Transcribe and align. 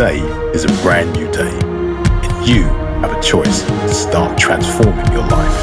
Today 0.00 0.22
is 0.54 0.64
a 0.64 0.82
brand 0.82 1.12
new 1.12 1.30
day, 1.30 1.52
and 1.52 2.48
you 2.48 2.62
have 3.02 3.12
a 3.12 3.20
choice 3.20 3.60
to 3.60 3.88
start 3.92 4.38
transforming 4.38 5.04
your 5.12 5.26
life. 5.28 5.58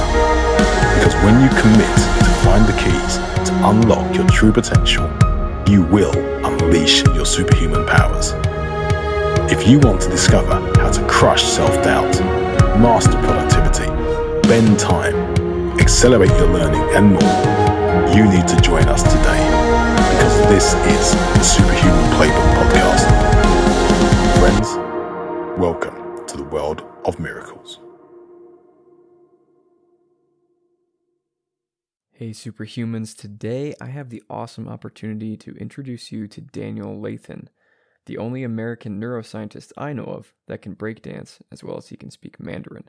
Because 0.93 1.15
when 1.25 1.41
you 1.41 1.49
commit 1.59 1.95
to 1.97 2.29
find 2.45 2.63
the 2.67 2.77
keys 2.77 3.17
to 3.49 3.67
unlock 3.67 4.15
your 4.15 4.27
true 4.27 4.51
potential, 4.51 5.09
you 5.67 5.81
will 5.81 6.15
unleash 6.45 7.03
your 7.15 7.25
superhuman 7.25 7.87
powers. 7.87 8.33
If 9.51 9.67
you 9.67 9.79
want 9.79 10.03
to 10.03 10.09
discover 10.09 10.53
how 10.79 10.91
to 10.91 11.07
crush 11.07 11.41
self 11.41 11.73
doubt, 11.83 12.19
master 12.79 13.17
productivity, 13.23 13.87
bend 14.47 14.77
time, 14.77 15.15
accelerate 15.79 16.29
your 16.29 16.53
learning, 16.53 16.87
and 16.95 17.13
more, 17.13 18.15
you 18.15 18.29
need 18.29 18.47
to 18.47 18.61
join 18.61 18.83
us 18.83 19.01
today 19.01 19.43
because 20.11 20.37
this 20.47 20.73
is 20.93 21.15
the 21.33 21.43
Superhuman 21.43 22.11
Playbook 22.11 22.53
Podcast. 22.53 23.36
Friends, 24.47 24.77
welcome 25.59 26.25
to 26.25 26.37
the 26.37 26.45
world 26.45 26.85
of 27.03 27.19
miracles. 27.19 27.81
Hey, 32.13 32.29
superhumans. 32.29 33.13
Today 33.13 33.75
I 33.81 33.87
have 33.87 34.09
the 34.09 34.23
awesome 34.29 34.69
opportunity 34.69 35.35
to 35.35 35.51
introduce 35.57 36.13
you 36.13 36.29
to 36.29 36.39
Daniel 36.39 36.97
Lathen, 36.97 37.49
the 38.05 38.17
only 38.17 38.45
American 38.45 39.01
neuroscientist 39.01 39.73
I 39.75 39.91
know 39.91 40.05
of 40.05 40.33
that 40.47 40.61
can 40.61 40.77
breakdance 40.77 41.41
as 41.51 41.61
well 41.61 41.75
as 41.75 41.89
he 41.89 41.97
can 41.97 42.09
speak 42.09 42.39
Mandarin. 42.39 42.85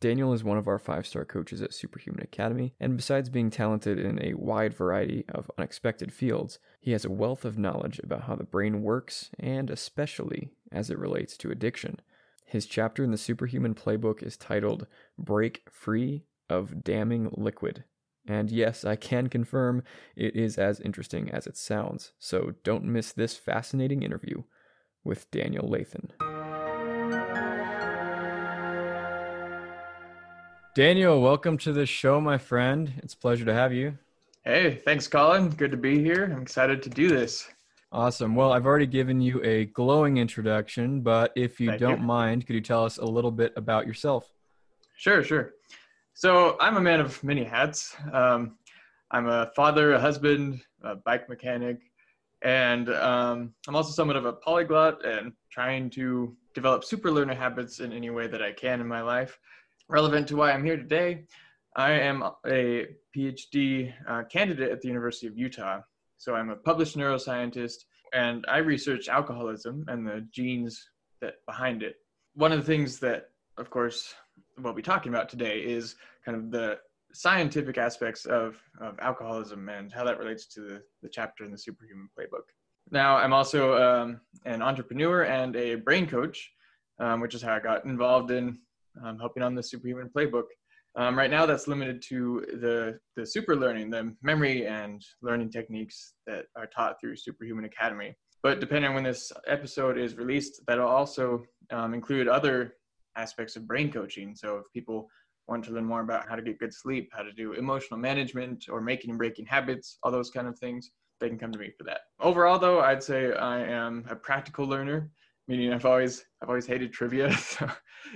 Daniel 0.00 0.32
is 0.32 0.42
one 0.42 0.56
of 0.56 0.66
our 0.66 0.78
five 0.78 1.06
star 1.06 1.26
coaches 1.26 1.60
at 1.60 1.74
Superhuman 1.74 2.22
Academy, 2.22 2.72
and 2.80 2.96
besides 2.96 3.28
being 3.28 3.50
talented 3.50 3.98
in 3.98 4.18
a 4.24 4.32
wide 4.32 4.72
variety 4.72 5.26
of 5.28 5.50
unexpected 5.58 6.10
fields, 6.10 6.58
he 6.80 6.92
has 6.92 7.04
a 7.04 7.10
wealth 7.10 7.44
of 7.44 7.58
knowledge 7.58 8.00
about 8.02 8.22
how 8.22 8.34
the 8.34 8.44
brain 8.44 8.80
works 8.82 9.28
and 9.38 9.68
especially 9.68 10.52
as 10.72 10.90
it 10.90 10.98
relates 10.98 11.36
to 11.38 11.50
addiction. 11.50 12.00
His 12.44 12.66
chapter 12.66 13.04
in 13.04 13.10
the 13.10 13.18
Superhuman 13.18 13.74
Playbook 13.74 14.22
is 14.22 14.36
titled 14.36 14.86
Break 15.18 15.62
Free 15.70 16.24
of 16.50 16.84
Damming 16.84 17.30
Liquid. 17.36 17.84
And 18.26 18.50
yes, 18.50 18.84
I 18.84 18.96
can 18.96 19.28
confirm 19.28 19.82
it 20.14 20.36
is 20.36 20.56
as 20.56 20.80
interesting 20.80 21.30
as 21.30 21.46
it 21.46 21.56
sounds, 21.56 22.12
so 22.18 22.54
don't 22.62 22.84
miss 22.84 23.12
this 23.12 23.36
fascinating 23.36 24.02
interview 24.02 24.42
with 25.02 25.30
Daniel 25.30 25.68
Lathen. 25.68 26.10
Daniel, 30.74 31.20
welcome 31.20 31.58
to 31.58 31.72
the 31.72 31.84
show, 31.84 32.20
my 32.20 32.38
friend. 32.38 32.94
It's 32.98 33.14
a 33.14 33.18
pleasure 33.18 33.44
to 33.44 33.52
have 33.52 33.72
you. 33.72 33.98
Hey, 34.44 34.80
thanks, 34.84 35.06
Colin. 35.06 35.50
Good 35.50 35.70
to 35.70 35.76
be 35.76 36.02
here. 36.02 36.24
I'm 36.24 36.42
excited 36.42 36.82
to 36.82 36.90
do 36.90 37.08
this. 37.08 37.48
Awesome. 37.94 38.34
Well, 38.34 38.54
I've 38.54 38.64
already 38.64 38.86
given 38.86 39.20
you 39.20 39.42
a 39.44 39.66
glowing 39.66 40.16
introduction, 40.16 41.02
but 41.02 41.30
if 41.36 41.60
you 41.60 41.68
Thank 41.68 41.80
don't 41.80 42.00
you. 42.00 42.06
mind, 42.06 42.46
could 42.46 42.54
you 42.54 42.62
tell 42.62 42.86
us 42.86 42.96
a 42.96 43.04
little 43.04 43.30
bit 43.30 43.52
about 43.54 43.86
yourself? 43.86 44.32
Sure, 44.96 45.22
sure. 45.22 45.52
So 46.14 46.56
I'm 46.58 46.78
a 46.78 46.80
man 46.80 47.00
of 47.00 47.22
many 47.22 47.44
hats. 47.44 47.94
Um, 48.10 48.56
I'm 49.10 49.28
a 49.28 49.50
father, 49.54 49.92
a 49.92 50.00
husband, 50.00 50.62
a 50.82 50.94
bike 50.96 51.28
mechanic, 51.28 51.80
and 52.40 52.88
um, 52.88 53.52
I'm 53.68 53.76
also 53.76 53.92
somewhat 53.92 54.16
of 54.16 54.24
a 54.24 54.32
polyglot 54.32 55.04
and 55.04 55.34
trying 55.50 55.90
to 55.90 56.34
develop 56.54 56.84
super 56.84 57.10
learner 57.10 57.34
habits 57.34 57.80
in 57.80 57.92
any 57.92 58.08
way 58.08 58.26
that 58.26 58.40
I 58.40 58.52
can 58.52 58.80
in 58.80 58.88
my 58.88 59.02
life. 59.02 59.38
Relevant 59.90 60.26
to 60.28 60.36
why 60.36 60.52
I'm 60.52 60.64
here 60.64 60.78
today, 60.78 61.24
I 61.76 61.92
am 61.92 62.22
a 62.46 62.86
PhD 63.14 63.92
uh, 64.08 64.22
candidate 64.24 64.72
at 64.72 64.80
the 64.80 64.88
University 64.88 65.26
of 65.26 65.36
Utah. 65.36 65.80
So 66.22 66.36
I'm 66.36 66.50
a 66.50 66.54
published 66.54 66.96
neuroscientist, 66.96 67.78
and 68.14 68.44
I 68.46 68.58
research 68.58 69.08
alcoholism 69.08 69.84
and 69.88 70.06
the 70.06 70.24
genes 70.30 70.80
that 71.20 71.34
behind 71.48 71.82
it. 71.82 71.96
One 72.34 72.52
of 72.52 72.60
the 72.60 72.64
things 72.64 73.00
that, 73.00 73.30
of 73.58 73.70
course, 73.70 74.14
we'll 74.56 74.72
be 74.72 74.82
talking 74.82 75.12
about 75.12 75.28
today 75.28 75.58
is 75.58 75.96
kind 76.24 76.38
of 76.38 76.52
the 76.52 76.78
scientific 77.12 77.76
aspects 77.76 78.24
of, 78.24 78.56
of 78.80 79.00
alcoholism 79.00 79.68
and 79.68 79.92
how 79.92 80.04
that 80.04 80.20
relates 80.20 80.46
to 80.54 80.60
the, 80.60 80.82
the 81.02 81.08
chapter 81.08 81.44
in 81.44 81.50
the 81.50 81.58
Superhuman 81.58 82.08
Playbook. 82.16 82.46
Now, 82.92 83.16
I'm 83.16 83.32
also 83.32 83.82
um, 83.82 84.20
an 84.44 84.62
entrepreneur 84.62 85.24
and 85.24 85.56
a 85.56 85.74
brain 85.74 86.06
coach, 86.06 86.52
um, 87.00 87.20
which 87.20 87.34
is 87.34 87.42
how 87.42 87.54
I 87.54 87.58
got 87.58 87.84
involved 87.84 88.30
in 88.30 88.58
um, 89.04 89.18
helping 89.18 89.42
on 89.42 89.56
the 89.56 89.62
Superhuman 89.64 90.08
Playbook. 90.16 90.44
Um, 90.94 91.16
right 91.16 91.30
now, 91.30 91.46
that's 91.46 91.68
limited 91.68 92.02
to 92.08 92.44
the, 92.60 92.98
the 93.16 93.26
super 93.26 93.56
learning, 93.56 93.90
the 93.90 94.14
memory 94.22 94.66
and 94.66 95.02
learning 95.22 95.50
techniques 95.50 96.14
that 96.26 96.46
are 96.56 96.66
taught 96.66 97.00
through 97.00 97.16
Superhuman 97.16 97.64
Academy. 97.64 98.14
But 98.42 98.60
depending 98.60 98.88
on 98.88 98.94
when 98.94 99.04
this 99.04 99.32
episode 99.46 99.96
is 99.96 100.16
released, 100.16 100.60
that'll 100.66 100.88
also 100.88 101.44
um, 101.70 101.94
include 101.94 102.28
other 102.28 102.74
aspects 103.16 103.56
of 103.56 103.66
brain 103.66 103.90
coaching. 103.90 104.34
So 104.34 104.56
if 104.56 104.64
people 104.72 105.08
want 105.48 105.64
to 105.64 105.72
learn 105.72 105.84
more 105.84 106.00
about 106.00 106.28
how 106.28 106.36
to 106.36 106.42
get 106.42 106.58
good 106.58 106.74
sleep, 106.74 107.10
how 107.12 107.22
to 107.22 107.32
do 107.32 107.52
emotional 107.52 107.98
management 107.98 108.66
or 108.68 108.80
making 108.80 109.10
and 109.10 109.18
breaking 109.18 109.46
habits, 109.46 109.98
all 110.02 110.12
those 110.12 110.30
kind 110.30 110.46
of 110.46 110.58
things, 110.58 110.90
they 111.20 111.28
can 111.28 111.38
come 111.38 111.52
to 111.52 111.58
me 111.58 111.70
for 111.78 111.84
that. 111.84 112.00
Overall 112.20 112.58
though, 112.58 112.80
I'd 112.80 113.02
say 113.02 113.32
I 113.32 113.62
am 113.62 114.04
a 114.10 114.16
practical 114.16 114.66
learner, 114.66 115.10
meaning 115.48 115.72
I've 115.72 115.86
always 115.86 116.24
I've 116.42 116.48
always 116.48 116.66
hated 116.66 116.92
trivia. 116.92 117.34
So 117.36 117.70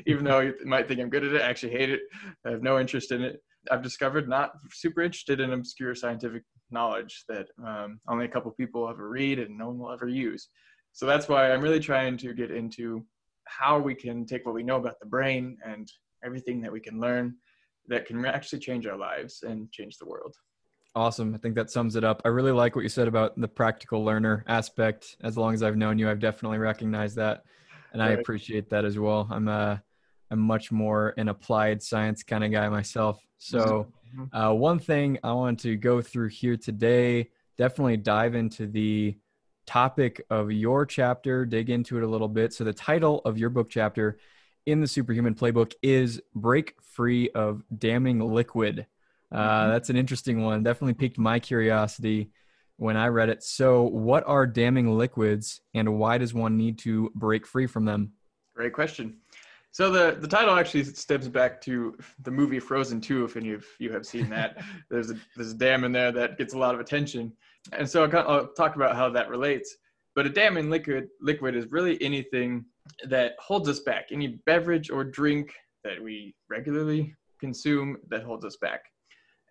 even 0.07 0.25
though 0.25 0.41
you 0.41 0.55
might 0.65 0.89
think 0.89 1.01
I'm 1.01 1.11
good 1.11 1.25
at 1.25 1.33
it, 1.33 1.43
I 1.43 1.49
actually 1.49 1.73
hate 1.73 1.91
it. 1.91 2.01
I 2.47 2.51
have 2.51 2.63
no 2.63 2.79
interest 2.79 3.13
in 3.13 3.23
it. 3.23 3.43
I've 3.71 3.83
discovered 3.83 4.29
not 4.29 4.53
super 4.73 5.03
interested 5.03 5.41
in 5.41 5.53
obscure 5.53 5.95
scientific 5.95 6.43
knowledge 6.71 7.25
that 7.29 7.47
um, 7.65 8.01
only 8.09 8.27
a 8.27 8.29
couple 8.29 8.51
people 8.53 8.89
ever 8.89 9.09
read 9.09 9.39
and 9.39 9.57
no 9.57 9.69
one 9.69 9.79
will 9.79 9.93
ever 9.93 10.09
use. 10.09 10.49
So 10.93 11.07
that's 11.07 11.29
why 11.29 11.53
I'm 11.53 11.61
really 11.61 11.81
trying 11.81 12.17
to 12.19 12.33
get 12.33 12.51
into 12.51 13.05
how 13.47 13.79
we 13.79 13.95
can 13.95 14.27
take 14.27 14.45
what 14.45 14.55
we 14.55 14.63
know 14.63 14.77
about 14.77 14.99
the 15.01 15.07
brain 15.07 15.57
and 15.65 15.91
everything 16.25 16.61
that 16.63 16.73
we 16.73 16.81
can 16.81 17.01
learn 17.01 17.35
that 17.89 18.07
can 18.07 18.25
actually 18.25 18.59
change 18.59 18.87
our 18.87 18.97
lives 18.97 19.43
and 19.43 19.71
change 19.73 19.99
the 19.99 20.07
world. 20.07 20.35
Awesome. 20.97 21.35
I 21.35 21.39
think 21.39 21.55
that 21.57 21.71
sums 21.71 21.95
it 21.95 22.05
up. 22.05 22.23
I 22.25 22.29
really 22.29 22.53
like 22.53 22.75
what 22.75 22.81
you 22.81 22.89
said 22.89 23.07
about 23.07 23.39
the 23.39 23.47
practical 23.47 24.03
learner 24.03 24.43
aspect. 24.49 25.19
As 25.23 25.37
long 25.37 25.53
as 25.53 25.63
I've 25.63 25.77
known 25.77 25.99
you, 25.99 26.09
I've 26.09 26.21
definitely 26.21 26.57
recognized 26.57 27.17
that. 27.17 27.45
And 27.93 28.03
I 28.03 28.13
appreciate 28.13 28.71
that 28.71 28.87
as 28.87 28.99
well. 28.99 29.29
I'm 29.31 29.47
a, 29.47 29.83
I'm 30.31 30.39
much 30.39 30.73
more 30.73 31.13
an 31.19 31.29
applied 31.29 31.83
science 31.83 32.23
kind 32.23 32.43
of 32.43 32.51
guy 32.51 32.67
myself. 32.71 33.21
So, 33.37 33.93
Mhm. 34.17 34.31
uh, 34.33 34.55
one 34.55 34.79
thing 34.79 35.19
I 35.23 35.35
want 35.35 35.61
to 35.61 35.77
go 35.77 36.01
through 36.01 36.29
here 36.29 36.57
today, 36.57 37.31
definitely 37.59 37.99
dive 37.99 38.35
into 38.35 38.67
the 38.67 39.19
topic 39.67 40.25
of 40.31 40.51
your 40.51 40.87
chapter, 40.87 41.45
dig 41.45 41.69
into 41.69 41.99
it 41.99 42.05
a 42.05 42.09
little 42.09 42.29
bit. 42.29 42.55
So, 42.55 42.65
the 42.65 42.73
title 42.73 43.21
of 43.27 43.37
your 43.37 43.51
book 43.51 43.69
chapter 43.69 44.19
in 44.65 44.81
the 44.81 44.89
Superhuman 44.89 45.35
Playbook 45.35 45.75
is 45.83 46.23
Break 46.35 46.75
Free 46.81 47.29
of 47.31 47.63
Damming 47.77 48.21
Liquid. 48.21 48.87
Uh, 49.33 49.65
Mhm. 49.67 49.73
that's 49.73 49.91
an 49.91 49.97
interesting 49.97 50.43
one. 50.43 50.63
Definitely 50.63 50.95
piqued 50.95 51.19
my 51.19 51.39
curiosity 51.41 52.31
when 52.77 52.97
I 52.97 53.09
read 53.09 53.29
it. 53.29 53.43
So, 53.43 53.83
what 53.83 54.25
are 54.27 54.47
damming 54.47 54.97
liquids 54.97 55.61
and 55.75 55.99
why 55.99 56.19
does 56.19 56.33
one 56.35 56.57
need 56.57 56.79
to 56.81 57.11
break 57.15 57.47
free 57.47 57.67
from 57.67 57.85
them? 57.85 58.13
Great 58.55 58.73
question. 58.73 59.19
So 59.73 59.91
the, 59.91 60.17
the 60.19 60.27
title 60.27 60.55
actually 60.57 60.85
stems 60.85 61.29
back 61.29 61.61
to 61.63 61.99
the 62.23 62.31
movie 62.31 62.59
Frozen 62.59 63.03
2, 63.03 63.25
if 63.27 63.37
any 63.37 63.53
of 63.53 63.67
you 63.79 63.93
have 63.93 64.07
seen 64.07 64.31
that. 64.31 64.57
there's, 64.91 65.11
a, 65.11 65.17
there's 65.35 65.53
a 65.53 65.55
dam 65.55 65.85
in 65.85 65.93
there 65.93 66.11
that 66.13 66.39
gets 66.39 66.55
a 66.55 66.59
lot 66.59 66.75
of 66.75 66.81
attention. 66.81 67.31
And 67.73 67.87
so 67.87 68.05
I'll, 68.05 68.29
I'll 68.29 68.47
talk 68.55 68.75
about 68.77 68.97
how 68.97 69.11
that 69.11 69.29
relates. 69.29 69.77
But 70.15 70.25
a 70.25 70.31
dam 70.31 70.57
in 70.57 70.71
liquid, 70.71 71.09
liquid 71.21 71.55
is 71.55 71.71
really 71.71 72.01
anything 72.03 72.65
that 73.07 73.35
holds 73.39 73.69
us 73.69 73.81
back, 73.81 74.07
any 74.13 74.39
beverage 74.47 74.89
or 74.89 75.05
drink 75.05 75.53
that 75.85 76.03
we 76.03 76.35
regularly 76.49 77.15
consume 77.39 77.99
that 78.09 78.23
holds 78.23 78.47
us 78.47 78.57
back. 78.57 78.81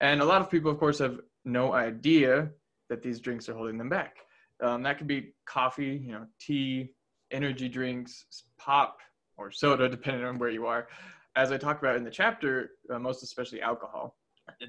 And 0.01 0.22
a 0.22 0.25
lot 0.25 0.41
of 0.41 0.50
people, 0.50 0.72
of 0.72 0.78
course, 0.78 1.00
have 1.00 1.19
no 1.45 1.73
idea 1.73 2.50
that 2.89 3.01
these 3.01 3.19
drinks 3.19 3.47
are 3.50 3.53
holding 3.53 3.78
them 3.78 3.89
back. 3.89 4.17
Um, 4.61 4.83
that 4.83 4.97
could 4.97 5.07
be 5.07 5.33
coffee, 5.45 6.01
you 6.06 6.13
know, 6.13 6.25
tea, 6.40 6.91
energy 7.31 7.67
drinks, 7.67 8.25
pop, 8.58 8.99
or 9.37 9.52
soda, 9.52 9.90
depending 9.97 10.25
on 10.25 10.37
where 10.37 10.49
you 10.49 10.66
are. 10.66 10.87
As 11.35 11.52
I 11.52 11.58
talk 11.58 11.79
about 11.79 11.97
in 11.97 12.03
the 12.03 12.11
chapter, 12.11 12.72
uh, 12.90 12.99
most 12.99 13.23
especially 13.23 13.61
alcohol. 13.61 14.16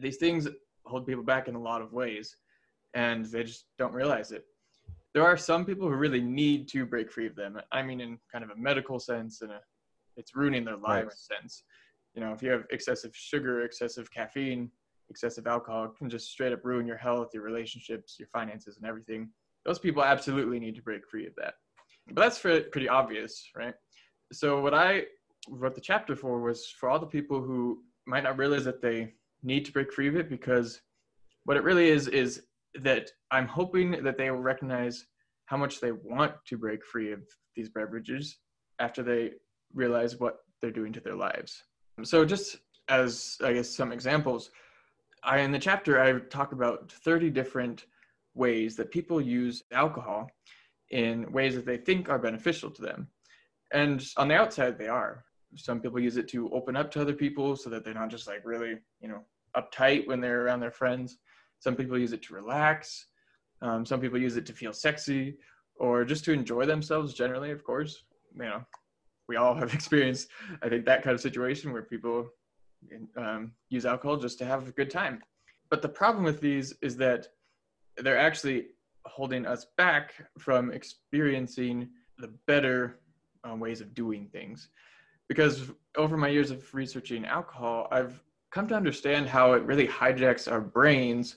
These 0.00 0.16
things 0.16 0.48
hold 0.84 1.06
people 1.06 1.22
back 1.22 1.48
in 1.48 1.54
a 1.54 1.60
lot 1.60 1.82
of 1.82 1.92
ways, 1.92 2.36
and 2.94 3.24
they 3.26 3.44
just 3.44 3.66
don't 3.78 3.92
realize 3.92 4.32
it. 4.32 4.44
There 5.14 5.24
are 5.24 5.36
some 5.36 5.64
people 5.64 5.88
who 5.88 5.94
really 5.94 6.20
need 6.20 6.68
to 6.68 6.84
break 6.84 7.10
free 7.10 7.26
of 7.26 7.36
them. 7.36 7.60
I 7.72 7.82
mean, 7.82 8.00
in 8.00 8.18
kind 8.32 8.42
of 8.42 8.50
a 8.50 8.56
medical 8.56 8.98
sense, 8.98 9.42
and 9.42 9.52
a 9.52 9.60
it's 10.16 10.34
ruining 10.34 10.64
their 10.64 10.76
lives 10.76 11.28
sense. 11.30 11.62
You 12.14 12.22
know, 12.22 12.32
if 12.32 12.42
you 12.42 12.50
have 12.50 12.64
excessive 12.70 13.14
sugar, 13.14 13.64
excessive 13.64 14.10
caffeine, 14.10 14.70
excessive 15.10 15.46
alcohol, 15.46 15.88
can 15.88 16.10
just 16.10 16.30
straight 16.30 16.52
up 16.52 16.64
ruin 16.64 16.86
your 16.86 16.96
health, 16.96 17.28
your 17.32 17.42
relationships, 17.42 18.16
your 18.18 18.28
finances, 18.28 18.76
and 18.76 18.86
everything. 18.86 19.28
Those 19.64 19.78
people 19.78 20.04
absolutely 20.04 20.60
need 20.60 20.74
to 20.76 20.82
break 20.82 21.06
free 21.08 21.26
of 21.26 21.34
that. 21.36 21.54
But 22.08 22.22
that's 22.22 22.38
pretty 22.38 22.88
obvious, 22.88 23.50
right? 23.56 23.74
So 24.32 24.60
what 24.60 24.74
I 24.74 25.04
wrote 25.48 25.74
the 25.74 25.80
chapter 25.80 26.16
for 26.16 26.40
was 26.40 26.68
for 26.68 26.88
all 26.88 26.98
the 26.98 27.06
people 27.06 27.40
who 27.40 27.82
might 28.06 28.24
not 28.24 28.38
realize 28.38 28.64
that 28.64 28.82
they 28.82 29.12
need 29.42 29.64
to 29.64 29.72
break 29.72 29.92
free 29.92 30.08
of 30.08 30.16
it 30.16 30.28
because 30.28 30.80
what 31.44 31.56
it 31.56 31.62
really 31.62 31.88
is 31.88 32.08
is 32.08 32.42
that 32.82 33.10
I'm 33.30 33.46
hoping 33.46 34.02
that 34.02 34.18
they 34.18 34.30
will 34.30 34.38
recognize 34.38 35.06
how 35.46 35.56
much 35.56 35.80
they 35.80 35.92
want 35.92 36.32
to 36.46 36.58
break 36.58 36.84
free 36.84 37.12
of 37.12 37.20
these 37.54 37.68
beverages 37.68 38.38
after 38.78 39.02
they 39.02 39.32
realize 39.74 40.18
what 40.18 40.38
they're 40.60 40.70
doing 40.70 40.92
to 40.92 41.00
their 41.00 41.14
lives. 41.14 41.62
So, 42.02 42.24
just 42.24 42.56
as 42.88 43.36
I 43.42 43.54
guess 43.54 43.74
some 43.74 43.92
examples, 43.92 44.50
I 45.26 45.38
in 45.40 45.50
the 45.50 45.58
chapter 45.58 46.00
I 46.00 46.18
talk 46.30 46.52
about 46.52 46.90
30 46.90 47.30
different 47.30 47.86
ways 48.34 48.76
that 48.76 48.92
people 48.92 49.20
use 49.20 49.64
alcohol 49.72 50.30
in 50.90 51.30
ways 51.32 51.56
that 51.56 51.66
they 51.66 51.76
think 51.76 52.08
are 52.08 52.18
beneficial 52.18 52.70
to 52.70 52.82
them. 52.82 53.08
And 53.72 54.06
on 54.16 54.28
the 54.28 54.36
outside, 54.36 54.78
they 54.78 54.86
are. 54.86 55.24
Some 55.56 55.80
people 55.80 55.98
use 55.98 56.16
it 56.16 56.28
to 56.28 56.48
open 56.50 56.76
up 56.76 56.90
to 56.92 57.00
other 57.00 57.12
people 57.12 57.56
so 57.56 57.68
that 57.70 57.84
they're 57.84 57.94
not 57.94 58.10
just 58.10 58.28
like 58.28 58.42
really, 58.44 58.76
you 59.00 59.08
know, 59.08 59.24
uptight 59.56 60.06
when 60.06 60.20
they're 60.20 60.44
around 60.44 60.60
their 60.60 60.70
friends. 60.70 61.18
Some 61.58 61.74
people 61.74 61.98
use 61.98 62.12
it 62.12 62.22
to 62.24 62.34
relax. 62.34 63.06
Um, 63.62 63.84
some 63.84 64.00
people 64.00 64.20
use 64.20 64.36
it 64.36 64.46
to 64.46 64.52
feel 64.52 64.72
sexy 64.72 65.38
or 65.78 66.04
just 66.04 66.24
to 66.26 66.32
enjoy 66.32 66.66
themselves 66.66 67.14
generally, 67.14 67.50
of 67.50 67.64
course. 67.64 68.04
You 68.34 68.44
know, 68.44 68.62
we 69.28 69.36
all 69.36 69.54
have 69.54 69.74
experienced, 69.78 70.28
I 70.62 70.68
think, 70.68 70.84
that 70.84 71.02
kind 71.02 71.14
of 71.14 71.20
situation 71.20 71.72
where 71.72 71.82
people 71.82 72.28
um, 73.16 73.52
use 73.68 73.86
alcohol 73.86 74.16
just 74.16 74.38
to 74.38 74.44
have 74.44 74.68
a 74.68 74.72
good 74.72 74.90
time. 74.90 75.22
But 75.70 75.82
the 75.82 75.88
problem 75.88 76.24
with 76.24 76.40
these 76.40 76.74
is 76.82 76.96
that 76.98 77.28
they're 77.96 78.18
actually 78.18 78.68
holding 79.04 79.46
us 79.46 79.66
back 79.76 80.14
from 80.38 80.70
experiencing 80.70 81.88
the 82.18 82.32
better 82.46 82.98
uh, 83.48 83.54
ways 83.54 83.80
of 83.80 83.94
doing 83.94 84.28
things. 84.32 84.68
Because 85.28 85.70
over 85.96 86.16
my 86.16 86.28
years 86.28 86.50
of 86.50 86.72
researching 86.74 87.24
alcohol, 87.24 87.88
I've 87.90 88.22
come 88.52 88.68
to 88.68 88.74
understand 88.74 89.28
how 89.28 89.52
it 89.54 89.62
really 89.64 89.88
hijacks 89.88 90.50
our 90.50 90.60
brains 90.60 91.36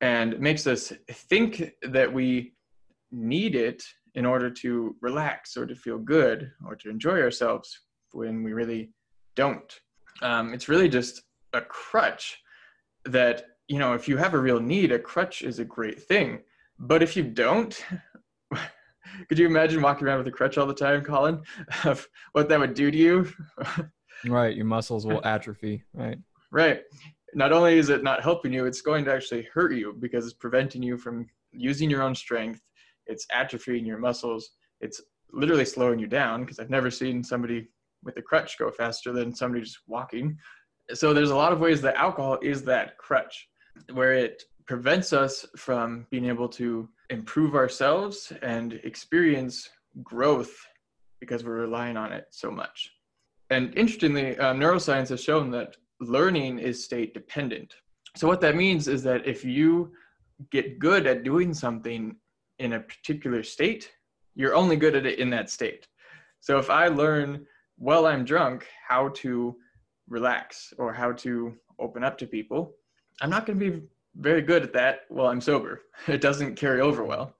and 0.00 0.38
makes 0.38 0.66
us 0.66 0.92
think 1.10 1.72
that 1.82 2.12
we 2.12 2.52
need 3.10 3.54
it 3.54 3.82
in 4.14 4.26
order 4.26 4.50
to 4.50 4.96
relax 5.00 5.56
or 5.56 5.66
to 5.66 5.74
feel 5.74 5.98
good 5.98 6.50
or 6.66 6.74
to 6.76 6.90
enjoy 6.90 7.20
ourselves 7.20 7.80
when 8.12 8.42
we 8.42 8.52
really 8.52 8.90
don't. 9.34 9.80
Um, 10.22 10.54
it's 10.54 10.68
really 10.68 10.88
just 10.88 11.22
a 11.52 11.60
crutch 11.60 12.38
that, 13.04 13.46
you 13.68 13.78
know, 13.78 13.94
if 13.94 14.08
you 14.08 14.16
have 14.16 14.34
a 14.34 14.38
real 14.38 14.60
need, 14.60 14.92
a 14.92 14.98
crutch 14.98 15.42
is 15.42 15.58
a 15.58 15.64
great 15.64 16.02
thing. 16.02 16.40
But 16.78 17.02
if 17.02 17.16
you 17.16 17.22
don't, 17.22 17.82
could 19.28 19.38
you 19.38 19.46
imagine 19.46 19.82
walking 19.82 20.06
around 20.06 20.18
with 20.18 20.28
a 20.28 20.32
crutch 20.32 20.58
all 20.58 20.66
the 20.66 20.74
time, 20.74 21.02
Colin? 21.02 21.42
Of 21.84 22.08
what 22.32 22.48
that 22.48 22.60
would 22.60 22.74
do 22.74 22.90
to 22.90 22.96
you? 22.96 23.28
right, 24.26 24.54
your 24.54 24.66
muscles 24.66 25.06
will 25.06 25.24
atrophy, 25.24 25.84
right? 25.94 26.18
Right. 26.50 26.82
Not 27.34 27.52
only 27.52 27.78
is 27.78 27.90
it 27.90 28.02
not 28.02 28.22
helping 28.22 28.52
you, 28.52 28.66
it's 28.66 28.80
going 28.80 29.04
to 29.06 29.12
actually 29.12 29.46
hurt 29.52 29.74
you 29.74 29.94
because 29.98 30.24
it's 30.24 30.34
preventing 30.34 30.82
you 30.82 30.96
from 30.96 31.26
using 31.52 31.90
your 31.90 32.02
own 32.02 32.14
strength. 32.14 32.60
It's 33.06 33.26
atrophying 33.34 33.86
your 33.86 33.98
muscles. 33.98 34.50
It's 34.80 35.00
literally 35.32 35.64
slowing 35.64 35.98
you 35.98 36.06
down 36.06 36.42
because 36.42 36.58
I've 36.58 36.70
never 36.70 36.90
seen 36.90 37.22
somebody 37.22 37.68
with 38.06 38.16
a 38.16 38.22
crutch 38.22 38.58
go 38.58 38.70
faster 38.70 39.12
than 39.12 39.34
somebody 39.34 39.62
just 39.62 39.80
walking. 39.86 40.38
So 40.94 41.12
there's 41.12 41.30
a 41.30 41.36
lot 41.36 41.52
of 41.52 41.60
ways 41.60 41.82
that 41.82 41.96
alcohol 41.96 42.38
is 42.42 42.62
that 42.62 42.96
crutch 42.96 43.48
where 43.92 44.14
it 44.14 44.42
prevents 44.66 45.12
us 45.12 45.44
from 45.56 46.06
being 46.10 46.26
able 46.26 46.48
to 46.48 46.88
improve 47.10 47.54
ourselves 47.54 48.32
and 48.42 48.74
experience 48.84 49.68
growth 50.02 50.54
because 51.20 51.44
we're 51.44 51.60
relying 51.60 51.96
on 51.96 52.12
it 52.12 52.26
so 52.30 52.50
much. 52.50 52.90
And 53.50 53.72
interestingly, 53.76 54.36
um, 54.38 54.58
neuroscience 54.58 55.08
has 55.10 55.22
shown 55.22 55.50
that 55.52 55.76
learning 56.00 56.58
is 56.58 56.84
state 56.84 57.14
dependent. 57.14 57.74
So, 58.16 58.26
what 58.26 58.40
that 58.40 58.56
means 58.56 58.88
is 58.88 59.02
that 59.04 59.26
if 59.26 59.44
you 59.44 59.92
get 60.50 60.78
good 60.78 61.06
at 61.06 61.22
doing 61.22 61.54
something 61.54 62.16
in 62.58 62.72
a 62.74 62.80
particular 62.80 63.42
state, 63.42 63.90
you're 64.34 64.54
only 64.54 64.76
good 64.76 64.96
at 64.96 65.06
it 65.06 65.18
in 65.18 65.30
that 65.30 65.48
state. 65.48 65.86
So, 66.40 66.58
if 66.58 66.70
I 66.70 66.88
learn 66.88 67.46
while 67.78 68.06
I'm 68.06 68.24
drunk 68.24 68.66
how 68.86 69.08
to 69.16 69.56
relax 70.08 70.72
or 70.78 70.92
how 70.92 71.12
to 71.12 71.54
open 71.78 72.04
up 72.04 72.16
to 72.18 72.26
people, 72.26 72.74
I'm 73.20 73.30
not 73.30 73.46
going 73.46 73.58
to 73.58 73.70
be 73.70 73.82
very 74.16 74.42
good 74.42 74.62
at 74.62 74.72
that 74.72 75.00
while 75.08 75.26
I'm 75.26 75.40
sober. 75.40 75.82
It 76.08 76.20
doesn't 76.20 76.56
carry 76.56 76.80
over 76.80 77.04
well. 77.04 77.34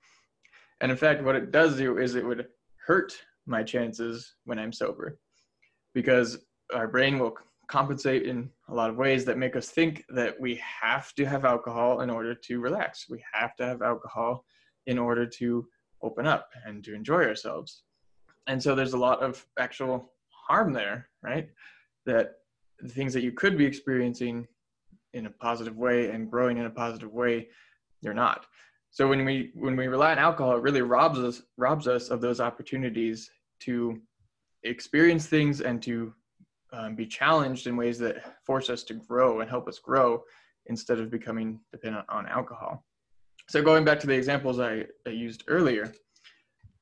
And 0.80 0.90
in 0.90 0.96
fact, 0.96 1.22
what 1.22 1.36
it 1.36 1.50
does 1.50 1.76
do 1.76 1.98
is 1.98 2.14
it 2.14 2.26
would 2.26 2.46
hurt 2.86 3.16
my 3.46 3.62
chances 3.62 4.34
when 4.44 4.58
I'm 4.58 4.72
sober 4.72 5.18
because 5.94 6.38
our 6.74 6.88
brain 6.88 7.18
will 7.18 7.36
compensate 7.68 8.24
in 8.24 8.50
a 8.68 8.74
lot 8.74 8.90
of 8.90 8.96
ways 8.96 9.24
that 9.24 9.38
make 9.38 9.56
us 9.56 9.70
think 9.70 10.04
that 10.10 10.38
we 10.38 10.60
have 10.82 11.14
to 11.14 11.24
have 11.24 11.44
alcohol 11.44 12.00
in 12.00 12.10
order 12.10 12.34
to 12.34 12.60
relax. 12.60 13.08
We 13.08 13.24
have 13.32 13.56
to 13.56 13.64
have 13.64 13.82
alcohol 13.82 14.44
in 14.86 14.98
order 14.98 15.26
to 15.26 15.66
open 16.02 16.26
up 16.26 16.50
and 16.64 16.84
to 16.84 16.94
enjoy 16.94 17.24
ourselves. 17.24 17.82
And 18.46 18.62
so 18.62 18.74
there's 18.74 18.92
a 18.92 18.98
lot 18.98 19.22
of 19.22 19.44
actual 19.58 20.12
harm 20.46 20.72
there, 20.72 21.08
right? 21.22 21.48
That 22.04 22.34
the 22.78 22.88
things 22.88 23.12
that 23.14 23.22
you 23.22 23.32
could 23.32 23.56
be 23.56 23.64
experiencing 23.64 24.46
in 25.12 25.26
a 25.26 25.30
positive 25.30 25.76
way 25.76 26.10
and 26.10 26.30
growing 26.30 26.58
in 26.58 26.66
a 26.66 26.70
positive 26.70 27.12
way, 27.12 27.48
you're 28.02 28.14
not. 28.14 28.46
So 28.90 29.08
when 29.08 29.24
we 29.24 29.50
when 29.54 29.76
we 29.76 29.88
rely 29.88 30.12
on 30.12 30.18
alcohol, 30.18 30.56
it 30.56 30.62
really 30.62 30.82
robs 30.82 31.18
us 31.18 31.42
robs 31.56 31.86
us 31.86 32.08
of 32.08 32.20
those 32.20 32.40
opportunities 32.40 33.30
to 33.60 34.00
experience 34.62 35.26
things 35.26 35.60
and 35.60 35.82
to 35.82 36.14
um, 36.72 36.94
be 36.94 37.06
challenged 37.06 37.66
in 37.66 37.76
ways 37.76 37.98
that 37.98 38.16
force 38.44 38.68
us 38.70 38.82
to 38.84 38.94
grow 38.94 39.40
and 39.40 39.48
help 39.48 39.68
us 39.68 39.78
grow 39.78 40.22
instead 40.66 40.98
of 40.98 41.10
becoming 41.10 41.60
dependent 41.72 42.04
on 42.08 42.26
alcohol. 42.26 42.84
So 43.48 43.62
going 43.62 43.84
back 43.84 44.00
to 44.00 44.06
the 44.06 44.14
examples 44.14 44.58
I, 44.58 44.84
I 45.06 45.10
used 45.10 45.44
earlier, 45.46 45.92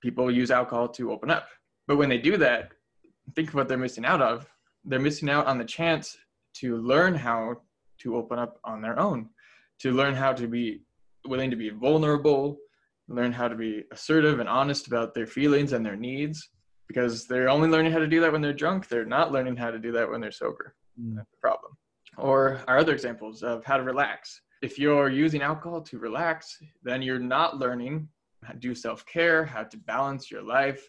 people 0.00 0.30
use 0.30 0.50
alcohol 0.50 0.88
to 0.88 1.12
open 1.12 1.30
up. 1.30 1.48
But 1.86 1.96
when 1.96 2.08
they 2.08 2.18
do 2.18 2.36
that, 2.38 2.72
think 3.34 3.48
of 3.48 3.54
what 3.54 3.68
they're 3.68 3.78
missing 3.78 4.04
out 4.04 4.20
of. 4.20 4.46
They're 4.84 4.98
missing 4.98 5.30
out 5.30 5.46
on 5.46 5.58
the 5.58 5.64
chance 5.64 6.16
to 6.54 6.76
learn 6.76 7.14
how 7.14 7.56
to 8.00 8.16
open 8.16 8.38
up 8.38 8.58
on 8.64 8.80
their 8.80 8.98
own, 8.98 9.30
to 9.80 9.92
learn 9.92 10.14
how 10.14 10.32
to 10.32 10.46
be 10.46 10.82
willing 11.26 11.50
to 11.50 11.56
be 11.56 11.70
vulnerable, 11.70 12.58
learn 13.08 13.32
how 13.32 13.48
to 13.48 13.54
be 13.54 13.84
assertive 13.92 14.40
and 14.40 14.48
honest 14.48 14.86
about 14.86 15.14
their 15.14 15.26
feelings 15.26 15.72
and 15.72 15.84
their 15.84 15.96
needs, 15.96 16.50
because 16.88 17.26
they're 17.26 17.48
only 17.48 17.68
learning 17.68 17.92
how 17.92 17.98
to 17.98 18.06
do 18.06 18.20
that 18.20 18.32
when 18.32 18.42
they're 18.42 18.52
drunk. 18.52 18.88
They're 18.88 19.04
not 19.04 19.32
learning 19.32 19.56
how 19.56 19.70
to 19.70 19.78
do 19.78 19.92
that 19.92 20.08
when 20.08 20.20
they're 20.20 20.32
sober. 20.32 20.74
Mm. 21.00 21.16
That's 21.16 21.30
the 21.30 21.38
problem. 21.40 21.72
Or 22.16 22.60
our 22.68 22.78
other 22.78 22.92
examples 22.92 23.42
of 23.42 23.64
how 23.64 23.76
to 23.76 23.82
relax. 23.82 24.40
If 24.62 24.78
you're 24.78 25.10
using 25.10 25.42
alcohol 25.42 25.80
to 25.82 25.98
relax, 25.98 26.58
then 26.82 27.02
you're 27.02 27.18
not 27.18 27.58
learning 27.58 28.08
how 28.44 28.52
to 28.52 28.58
do 28.58 28.74
self 28.74 29.04
care, 29.06 29.44
how 29.44 29.64
to 29.64 29.76
balance 29.78 30.30
your 30.30 30.42
life, 30.42 30.88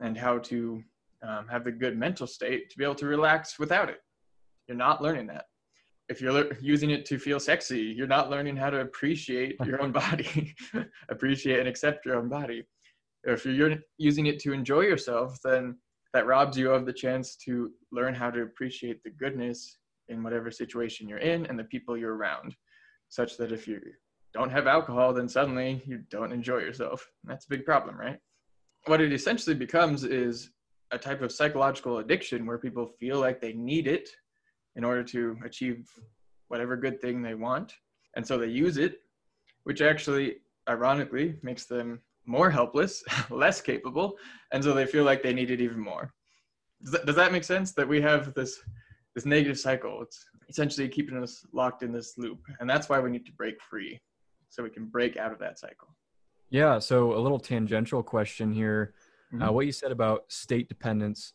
and 0.00 0.16
how 0.16 0.38
to 0.38 0.82
um, 1.22 1.46
have 1.48 1.64
the 1.64 1.72
good 1.72 1.96
mental 1.96 2.26
state 2.26 2.70
to 2.70 2.78
be 2.78 2.84
able 2.84 2.94
to 2.96 3.06
relax 3.06 3.58
without 3.58 3.88
it. 3.88 3.98
You're 4.68 4.76
not 4.76 5.02
learning 5.02 5.26
that 5.28 5.46
if 6.08 6.20
you're 6.20 6.32
le- 6.32 6.54
using 6.60 6.90
it 6.90 7.04
to 7.06 7.18
feel 7.18 7.40
sexy, 7.40 7.80
you're 7.80 8.06
not 8.06 8.30
learning 8.30 8.56
how 8.56 8.70
to 8.70 8.80
appreciate 8.80 9.56
your 9.64 9.82
own 9.82 9.92
body, 9.92 10.54
appreciate 11.08 11.58
and 11.58 11.68
accept 11.68 12.06
your 12.06 12.16
own 12.16 12.28
body. 12.28 12.64
If 13.24 13.44
you're 13.44 13.78
using 13.98 14.26
it 14.26 14.38
to 14.40 14.52
enjoy 14.52 14.82
yourself, 14.82 15.38
then 15.42 15.76
that 16.12 16.26
robs 16.26 16.56
you 16.56 16.70
of 16.70 16.86
the 16.86 16.92
chance 16.92 17.36
to 17.36 17.72
learn 17.90 18.14
how 18.14 18.30
to 18.30 18.42
appreciate 18.42 19.02
the 19.02 19.10
goodness 19.10 19.78
in 20.08 20.22
whatever 20.22 20.50
situation 20.50 21.08
you're 21.08 21.18
in 21.18 21.44
and 21.46 21.58
the 21.58 21.64
people 21.64 21.96
you're 21.96 22.14
around. 22.14 22.54
Such 23.08 23.36
that 23.38 23.50
if 23.50 23.66
you 23.66 23.80
don't 24.32 24.50
have 24.50 24.68
alcohol, 24.68 25.12
then 25.12 25.28
suddenly 25.28 25.82
you 25.86 26.02
don't 26.08 26.32
enjoy 26.32 26.58
yourself. 26.58 27.04
That's 27.24 27.46
a 27.46 27.48
big 27.48 27.64
problem, 27.64 27.98
right? 27.98 28.18
What 28.84 29.00
it 29.00 29.12
essentially 29.12 29.56
becomes 29.56 30.04
is 30.04 30.50
a 30.92 30.98
type 30.98 31.22
of 31.22 31.32
psychological 31.32 31.98
addiction 31.98 32.46
where 32.46 32.58
people 32.58 32.86
feel 33.00 33.18
like 33.20 33.40
they 33.40 33.52
need 33.52 33.86
it 33.86 34.08
in 34.76 34.84
order 34.84 35.02
to 35.02 35.36
achieve 35.44 35.88
whatever 36.48 36.76
good 36.76 37.00
thing 37.00 37.22
they 37.22 37.34
want. 37.34 37.74
And 38.14 38.26
so 38.26 38.38
they 38.38 38.46
use 38.46 38.76
it, 38.76 39.00
which 39.64 39.82
actually, 39.82 40.36
ironically, 40.68 41.36
makes 41.42 41.66
them 41.66 42.00
more 42.24 42.50
helpless, 42.50 43.02
less 43.30 43.60
capable, 43.60 44.16
and 44.52 44.62
so 44.62 44.72
they 44.72 44.86
feel 44.86 45.04
like 45.04 45.22
they 45.22 45.32
need 45.32 45.50
it 45.50 45.60
even 45.60 45.80
more. 45.80 46.12
Does 46.82 46.92
that, 46.92 47.06
does 47.06 47.16
that 47.16 47.32
make 47.32 47.44
sense? 47.44 47.72
That 47.72 47.88
we 47.88 48.00
have 48.02 48.34
this 48.34 48.60
this 49.14 49.24
negative 49.24 49.58
cycle. 49.58 50.02
It's 50.02 50.26
essentially 50.48 50.88
keeping 50.88 51.16
us 51.22 51.46
locked 51.52 51.82
in 51.82 51.92
this 51.92 52.18
loop, 52.18 52.40
and 52.60 52.68
that's 52.68 52.88
why 52.88 53.00
we 53.00 53.10
need 53.10 53.24
to 53.26 53.32
break 53.32 53.62
free, 53.62 53.98
so 54.50 54.62
we 54.62 54.70
can 54.70 54.86
break 54.86 55.16
out 55.16 55.32
of 55.32 55.38
that 55.38 55.58
cycle. 55.58 55.88
Yeah. 56.50 56.78
So 56.78 57.16
a 57.16 57.20
little 57.20 57.40
tangential 57.40 58.02
question 58.02 58.52
here. 58.52 58.94
Mm-hmm. 59.32 59.42
Uh, 59.42 59.52
what 59.52 59.66
you 59.66 59.72
said 59.72 59.92
about 59.92 60.24
state 60.28 60.68
dependence 60.68 61.32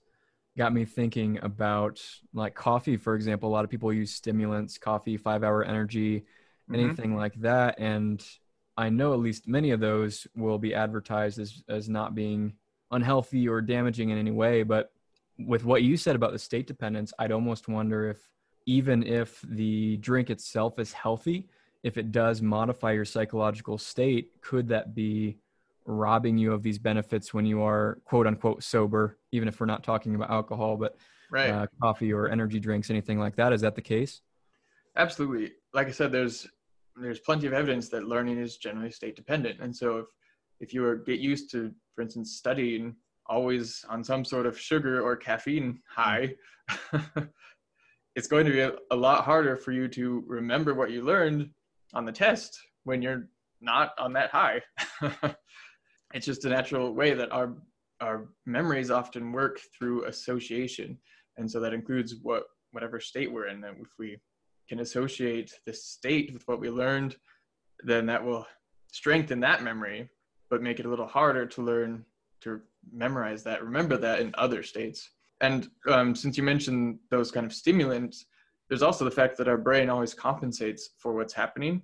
got 0.58 0.74
me 0.74 0.86
thinking 0.86 1.40
about 1.42 2.02
like 2.34 2.56
coffee, 2.56 2.98
for 2.98 3.16
example. 3.16 3.50
A 3.50 3.52
lot 3.54 3.64
of 3.64 3.70
people 3.70 3.92
use 3.94 4.14
stimulants, 4.14 4.78
coffee, 4.78 5.18
five 5.18 5.44
hour 5.44 5.64
energy, 5.64 6.20
mm-hmm. 6.20 6.76
anything 6.76 7.16
like 7.16 7.36
that. 7.42 7.80
And 7.80 8.24
I 8.78 8.90
know 8.90 9.14
at 9.14 9.20
least 9.20 9.48
many 9.48 9.72
of 9.72 9.80
those 9.80 10.28
will 10.36 10.58
be 10.58 10.74
advertised 10.74 11.40
as, 11.40 11.64
as 11.70 11.90
not 11.90 12.16
being 12.16 12.54
unhealthy 12.92 13.48
or 13.48 13.62
damaging 13.62 14.10
in 14.10 14.18
any 14.18 14.32
way. 14.32 14.64
But 14.64 14.92
with 15.40 15.64
what 15.64 15.84
you 15.84 15.98
said 15.98 16.16
about 16.16 16.34
the 16.34 16.40
state 16.40 16.68
dependence, 16.68 17.14
I'd 17.20 17.32
almost 17.32 17.68
wonder 17.68 18.10
if 18.10 18.28
even 18.66 19.04
if 19.04 19.42
the 19.48 19.98
drink 19.98 20.30
itself 20.30 20.80
is 20.80 20.94
healthy, 20.94 21.50
if 21.84 21.98
it 21.98 22.12
does 22.12 22.42
modify 22.42 22.92
your 22.92 23.06
psychological 23.06 23.78
state, 23.78 24.40
could 24.42 24.68
that 24.68 24.94
be 24.94 25.38
robbing 25.92 26.38
you 26.38 26.54
of 26.54 26.64
these 26.64 26.80
benefits 26.80 27.34
when 27.34 27.46
you 27.46 27.62
are 27.62 28.00
quote 28.06 28.28
unquote 28.28 28.64
sober, 28.64 29.18
even 29.32 29.48
if 29.48 29.60
we're 29.60 29.66
not 29.66 29.84
talking 29.84 30.16
about 30.16 30.30
alcohol, 30.30 30.78
but 30.78 30.96
Right. 31.30 31.50
uh, 31.50 31.66
coffee 31.82 32.12
or 32.12 32.28
energy 32.28 32.60
drinks, 32.60 32.90
anything 32.90 33.18
like 33.18 33.38
that. 33.38 33.54
Is 33.54 33.62
that 33.62 33.76
the 33.76 33.82
case? 33.82 34.22
Absolutely. 34.98 35.54
Like 35.74 35.88
I 35.88 35.92
said, 35.92 36.12
there's 36.12 36.48
there's 36.98 37.20
plenty 37.20 37.48
of 37.48 37.54
evidence 37.54 37.88
that 37.90 38.04
learning 38.04 38.38
is 38.38 38.58
generally 38.58 38.92
state 38.92 39.16
dependent. 39.16 39.62
And 39.62 39.74
so 39.74 40.00
if 40.00 40.06
if 40.60 40.74
you 40.74 41.02
get 41.06 41.20
used 41.20 41.50
to, 41.52 41.72
for 41.96 42.02
instance, 42.02 42.36
studying 42.36 42.96
always 43.28 43.86
on 43.90 44.04
some 44.04 44.26
sort 44.26 44.46
of 44.46 44.60
sugar 44.60 45.02
or 45.02 45.16
caffeine 45.16 45.80
high, 45.88 46.36
it's 48.16 48.28
going 48.28 48.46
to 48.46 48.52
be 48.52 48.60
a, 48.60 48.74
a 48.92 48.96
lot 48.96 49.24
harder 49.24 49.56
for 49.56 49.72
you 49.72 49.88
to 49.88 50.24
remember 50.28 50.74
what 50.74 50.92
you 50.92 51.02
learned 51.02 51.50
on 51.94 52.04
the 52.06 52.12
test 52.12 52.60
when 52.84 53.02
you're 53.02 53.30
not 53.62 53.94
on 53.98 54.12
that 54.14 54.30
high. 54.32 54.62
it's 56.14 56.26
just 56.26 56.46
a 56.46 56.50
natural 56.50 56.94
way 56.94 57.14
that 57.14 57.32
our 57.32 57.54
our 58.02 58.30
memories 58.46 58.90
often 58.90 59.32
work 59.32 59.60
through 59.78 60.06
association. 60.06 60.98
And 61.38 61.50
so 61.50 61.60
that 61.60 61.74
includes 61.74 62.16
what 62.22 62.44
whatever 62.72 63.00
state 63.00 63.32
we're 63.32 63.48
in. 63.48 63.64
If 63.64 63.90
we 64.00 64.18
can 64.68 64.80
associate 64.80 65.54
the 65.66 65.74
state 65.74 66.34
with 66.34 66.48
what 66.48 66.60
we 66.60 66.70
learned, 66.70 67.16
then 67.84 68.06
that 68.08 68.24
will 68.24 68.48
strengthen 68.92 69.40
that 69.42 69.64
memory, 69.64 70.10
but 70.50 70.62
make 70.62 70.80
it 70.80 70.86
a 70.86 70.90
little 70.90 71.08
harder 71.08 71.46
to 71.46 71.62
learn 71.62 72.06
to 72.42 72.60
memorize 72.92 73.44
that, 73.44 73.64
remember 73.64 73.98
that 73.98 74.20
in 74.20 74.34
other 74.38 74.64
states. 74.64 75.12
And 75.42 75.70
um, 75.88 76.16
since 76.16 76.38
you 76.38 76.44
mentioned 76.44 77.00
those 77.10 77.32
kind 77.32 77.46
of 77.46 77.54
stimulants, 77.54 78.26
there's 78.68 78.82
also 78.82 79.06
the 79.06 79.12
fact 79.12 79.38
that 79.38 79.48
our 79.48 79.58
brain 79.58 79.90
always 79.90 80.14
compensates 80.14 80.92
for 80.98 81.14
what's 81.14 81.34
happening. 81.34 81.82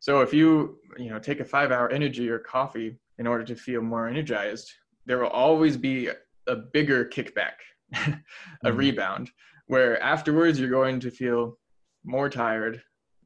So 0.00 0.20
if 0.20 0.32
you 0.32 0.78
you 0.98 1.10
know 1.10 1.18
take 1.18 1.40
a 1.40 1.44
five-hour 1.44 1.90
energy 1.90 2.28
or 2.28 2.38
coffee 2.38 2.98
in 3.18 3.26
order 3.26 3.44
to 3.44 3.54
feel 3.56 3.82
more 3.82 4.08
energized, 4.08 4.70
there 5.06 5.18
will 5.18 5.28
always 5.28 5.76
be 5.76 6.08
a 6.46 6.56
bigger 6.56 7.04
kickback, 7.04 7.54
a 7.92 8.70
Mhm. 8.70 8.76
rebound, 8.76 9.30
where 9.66 10.00
afterwards 10.02 10.58
you're 10.58 10.70
going 10.70 11.00
to 11.00 11.10
feel 11.10 11.58
more 12.04 12.28
tired, 12.28 12.82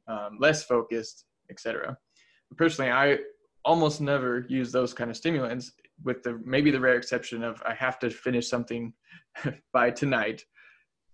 um, 0.09 0.39
less 0.41 0.65
focused, 0.65 1.25
etc. 1.51 1.97
Personally, 2.57 2.91
I 2.91 3.19
almost 3.65 4.01
never 4.01 4.45
use 4.49 4.71
those 4.71 4.93
kind 4.95 5.11
of 5.11 5.17
stimulants, 5.17 5.73
with 6.05 6.23
the 6.23 6.39
maybe 6.45 6.71
the 6.71 6.79
rare 6.81 6.97
exception 6.97 7.43
of 7.43 7.63
I 7.65 7.75
have 7.75 7.99
to 8.01 8.11
finish 8.11 8.49
something 8.49 8.93
by 9.73 9.91
tonight, 9.91 10.45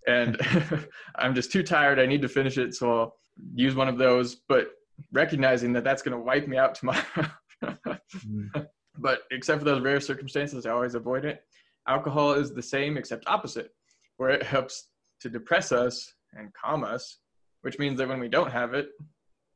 and 0.07 0.37
I'm 1.15 1.33
just 1.35 1.51
too 1.51 1.63
tired. 1.63 1.99
I 1.99 2.05
need 2.05 2.21
to 2.21 2.27
finish 2.29 2.57
it, 2.57 2.75
so 2.75 2.99
I'll 2.99 3.15
use 3.55 3.75
one 3.75 3.87
of 3.87 3.97
those. 3.97 4.35
But 4.35 4.71
recognizing 5.13 5.73
that 5.73 5.83
that's 5.83 6.01
going 6.03 6.17
to 6.17 6.23
wipe 6.23 6.47
me 6.47 6.57
out 6.57 6.75
tomorrow. 6.75 7.01
Mm. 7.63 8.67
but 8.99 9.21
except 9.31 9.59
for 9.59 9.65
those 9.65 9.81
rare 9.81 9.99
circumstances, 9.99 10.65
I 10.65 10.71
always 10.71 10.95
avoid 10.95 11.25
it. 11.25 11.43
Alcohol 11.87 12.33
is 12.33 12.53
the 12.53 12.61
same 12.61 12.97
except 12.97 13.27
opposite, 13.27 13.71
where 14.17 14.29
it 14.29 14.43
helps 14.43 14.89
to 15.21 15.29
depress 15.29 15.71
us 15.71 16.13
and 16.33 16.53
calm 16.53 16.83
us, 16.83 17.19
which 17.61 17.79
means 17.79 17.97
that 17.97 18.07
when 18.07 18.19
we 18.19 18.29
don't 18.29 18.51
have 18.51 18.73
it, 18.73 18.89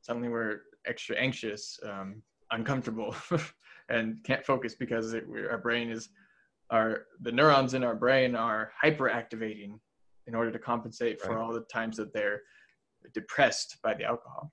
suddenly 0.02 0.30
we're 0.30 0.62
extra 0.86 1.16
anxious, 1.18 1.80
um, 1.86 2.22
uncomfortable, 2.52 3.16
and 3.90 4.24
can't 4.24 4.46
focus 4.46 4.76
because 4.76 5.14
it, 5.14 5.28
we 5.28 5.46
our 5.46 5.58
brain 5.58 5.90
is, 5.90 6.10
our 6.70 7.06
the 7.22 7.32
neurons 7.32 7.74
in 7.74 7.84
our 7.84 7.96
brain 7.96 8.36
are 8.36 8.72
hyperactivating 8.84 9.80
in 10.28 10.36
order 10.36 10.52
to 10.52 10.60
compensate 10.60 11.22
for 11.22 11.36
Right. 11.36 11.42
all 11.42 11.54
the 11.54 11.62
times 11.72 11.96
that 11.98 12.14
they're 12.14 12.42
depressed 13.14 13.78
by 13.82 13.94
the 13.94 14.04
alcohol. 14.04 14.52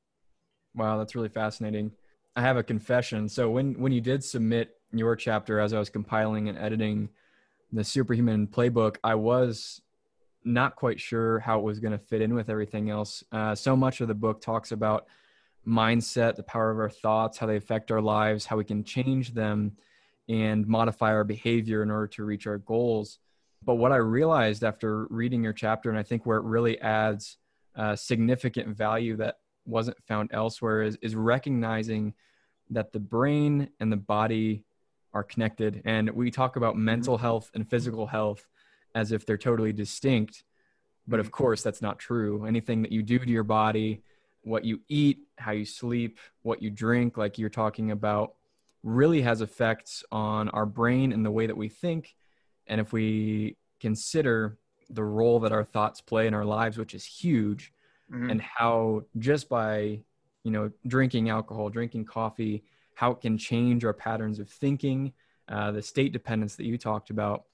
Wow, 0.76 0.98
that's 0.98 1.14
really 1.14 1.28
fascinating. 1.28 1.90
I 2.36 2.42
have 2.42 2.56
a 2.56 2.62
confession. 2.62 3.28
So 3.28 3.50
when 3.50 3.74
when 3.74 3.92
you 3.92 4.00
did 4.00 4.24
submit 4.24 4.76
your 4.92 5.16
chapter 5.16 5.60
as 5.60 5.72
I 5.72 5.78
was 5.78 5.90
compiling 5.90 6.48
and 6.48 6.58
editing 6.58 7.08
the 7.72 7.84
Superhuman 7.84 8.46
Playbook, 8.46 8.96
I 9.04 9.14
was 9.14 9.80
not 10.44 10.76
quite 10.76 11.00
sure 11.00 11.38
how 11.38 11.58
it 11.58 11.62
was 11.62 11.80
going 11.80 11.92
to 11.92 11.98
fit 11.98 12.20
in 12.20 12.34
with 12.34 12.50
everything 12.50 12.90
else. 12.90 13.24
Uh, 13.32 13.54
so 13.54 13.74
much 13.74 14.00
of 14.00 14.08
the 14.08 14.14
book 14.14 14.40
talks 14.40 14.72
about 14.72 15.06
mindset, 15.66 16.36
the 16.36 16.42
power 16.42 16.70
of 16.70 16.78
our 16.78 16.90
thoughts, 16.90 17.38
how 17.38 17.46
they 17.46 17.56
affect 17.56 17.90
our 17.90 18.02
lives, 18.02 18.44
how 18.44 18.56
we 18.56 18.64
can 18.64 18.84
change 18.84 19.32
them 19.32 19.72
and 20.28 20.66
modify 20.66 21.12
our 21.12 21.24
behavior 21.24 21.82
in 21.82 21.90
order 21.90 22.06
to 22.06 22.24
reach 22.24 22.46
our 22.46 22.58
goals. 22.58 23.18
But 23.64 23.76
what 23.76 23.92
I 23.92 23.96
realized 23.96 24.62
after 24.62 25.06
reading 25.06 25.42
your 25.42 25.52
chapter, 25.54 25.88
and 25.88 25.98
I 25.98 26.02
think 26.02 26.26
where 26.26 26.38
it 26.38 26.44
really 26.44 26.78
adds 26.80 27.38
uh, 27.74 27.96
significant 27.96 28.76
value 28.76 29.16
that 29.16 29.38
wasn't 29.66 29.96
found 30.06 30.30
elsewhere, 30.32 30.82
is, 30.82 30.98
is 31.02 31.14
recognizing 31.14 32.14
that 32.70 32.92
the 32.92 33.00
brain 33.00 33.68
and 33.80 33.92
the 33.92 33.96
body 33.96 34.64
are 35.12 35.22
connected. 35.22 35.82
And 35.84 36.10
we 36.10 36.30
talk 36.30 36.56
about 36.56 36.74
mm-hmm. 36.74 36.86
mental 36.86 37.18
health 37.18 37.50
and 37.54 37.68
physical 37.68 38.06
health 38.06 38.46
as 38.94 39.12
if 39.12 39.24
they're 39.26 39.38
totally 39.38 39.72
distinct. 39.72 40.44
But 41.06 41.20
of 41.20 41.26
mm-hmm. 41.26 41.34
course, 41.34 41.62
that's 41.62 41.82
not 41.82 41.98
true. 41.98 42.46
Anything 42.46 42.82
that 42.82 42.92
you 42.92 43.02
do 43.02 43.18
to 43.18 43.30
your 43.30 43.44
body, 43.44 44.02
what 44.42 44.64
you 44.64 44.80
eat, 44.88 45.18
how 45.38 45.52
you 45.52 45.64
sleep, 45.64 46.18
what 46.42 46.62
you 46.62 46.70
drink, 46.70 47.16
like 47.16 47.38
you're 47.38 47.48
talking 47.48 47.90
about, 47.90 48.34
really 48.82 49.22
has 49.22 49.40
effects 49.40 50.04
on 50.12 50.48
our 50.50 50.66
brain 50.66 51.12
and 51.12 51.24
the 51.24 51.30
way 51.30 51.46
that 51.46 51.56
we 51.56 51.68
think. 51.68 52.14
And 52.66 52.80
if 52.80 52.92
we 52.92 53.56
consider 53.80 54.58
the 54.90 55.04
role 55.04 55.40
that 55.40 55.52
our 55.52 55.64
thoughts 55.64 56.00
play 56.00 56.26
in 56.26 56.34
our 56.34 56.44
lives, 56.44 56.76
which 56.76 56.94
is 56.94 57.04
huge, 57.04 57.72
Mhm. 58.10 58.30
and 58.30 58.40
how 58.42 59.02
just 59.18 59.48
by 59.48 60.00
you 60.44 60.50
know 60.50 60.70
drinking 60.86 61.30
alcohol, 61.30 61.70
drinking 61.70 62.04
coffee, 62.04 62.64
how 62.94 63.12
it 63.12 63.20
can 63.20 63.36
change 63.38 63.84
our 63.84 63.94
patterns 63.94 64.38
of 64.38 64.48
thinking, 64.48 65.12
uh, 65.48 65.72
the 65.72 65.82
state 65.82 66.12
dependence 66.12 66.56
that 66.56 66.64
you 66.66 66.78
talked 66.78 67.10
about. 67.10 67.44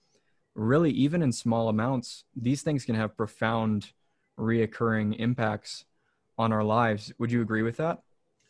Really, 0.54 0.90
even 0.90 1.22
in 1.22 1.32
small 1.32 1.68
amounts, 1.68 2.24
these 2.34 2.62
things 2.62 2.84
can 2.84 2.94
have 2.96 3.16
profound 3.16 3.92
reoccurring 4.38 5.18
impacts 5.18 5.84
on 6.38 6.52
our 6.52 6.64
lives. 6.64 7.12
Would 7.18 7.30
you 7.30 7.42
agree 7.42 7.62
with 7.62 7.76
that? 7.76 8.02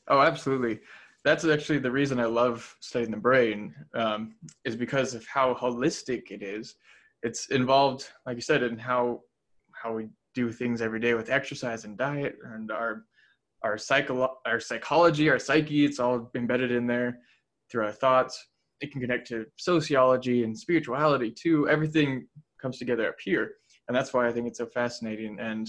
Oh, 0.09 0.21
absolutely. 0.21 0.81
That's 1.25 1.45
actually 1.45 1.79
the 1.79 1.91
reason 1.91 2.19
I 2.19 2.25
love 2.25 2.75
studying 2.81 3.11
the 3.11 3.17
brain, 3.19 3.75
um, 3.95 4.35
is 4.65 4.75
because 4.75 5.15
of 5.15 5.27
how 5.27 5.55
holistic 5.55 6.31
it 6.31 6.43
is. 6.43 6.77
It's 7.23 7.49
involved, 7.49 8.09
like 8.25 8.37
you 8.37 8.43
said, 8.43 8.63
in 8.63 8.79
how 8.79 9.21
how 9.73 9.95
we 9.95 10.09
do 10.35 10.53
things 10.53 10.81
every 10.81 11.01
day 11.01 11.15
with 11.15 11.31
exercise 11.31 11.85
and 11.85 11.97
diet, 11.97 12.37
and 12.55 12.71
our 12.71 13.05
our 13.63 13.77
psycho 13.77 14.37
our 14.47 14.61
psychology, 14.61 15.29
our 15.29 15.39
psyche. 15.39 15.85
It's 15.85 16.01
all 16.01 16.31
embedded 16.35 16.71
in 16.73 16.87
there 16.87 17.19
through 17.71 17.85
our 17.85 17.93
thoughts. 17.93 18.47
It 18.81 18.93
can 18.93 19.01
connect 19.01 19.29
to 19.29 19.47
sociology 19.57 20.45
and 20.45 20.59
spirituality 20.59 21.31
too. 21.31 21.69
Everything 21.69 22.27
comes 22.61 22.79
together 22.79 23.09
up 23.09 23.17
here, 23.23 23.53
and 23.89 23.97
that's 23.97 24.13
why 24.13 24.27
I 24.27 24.33
think 24.33 24.47
it's 24.47 24.59
so 24.59 24.67
fascinating. 24.67 25.39
And 25.41 25.69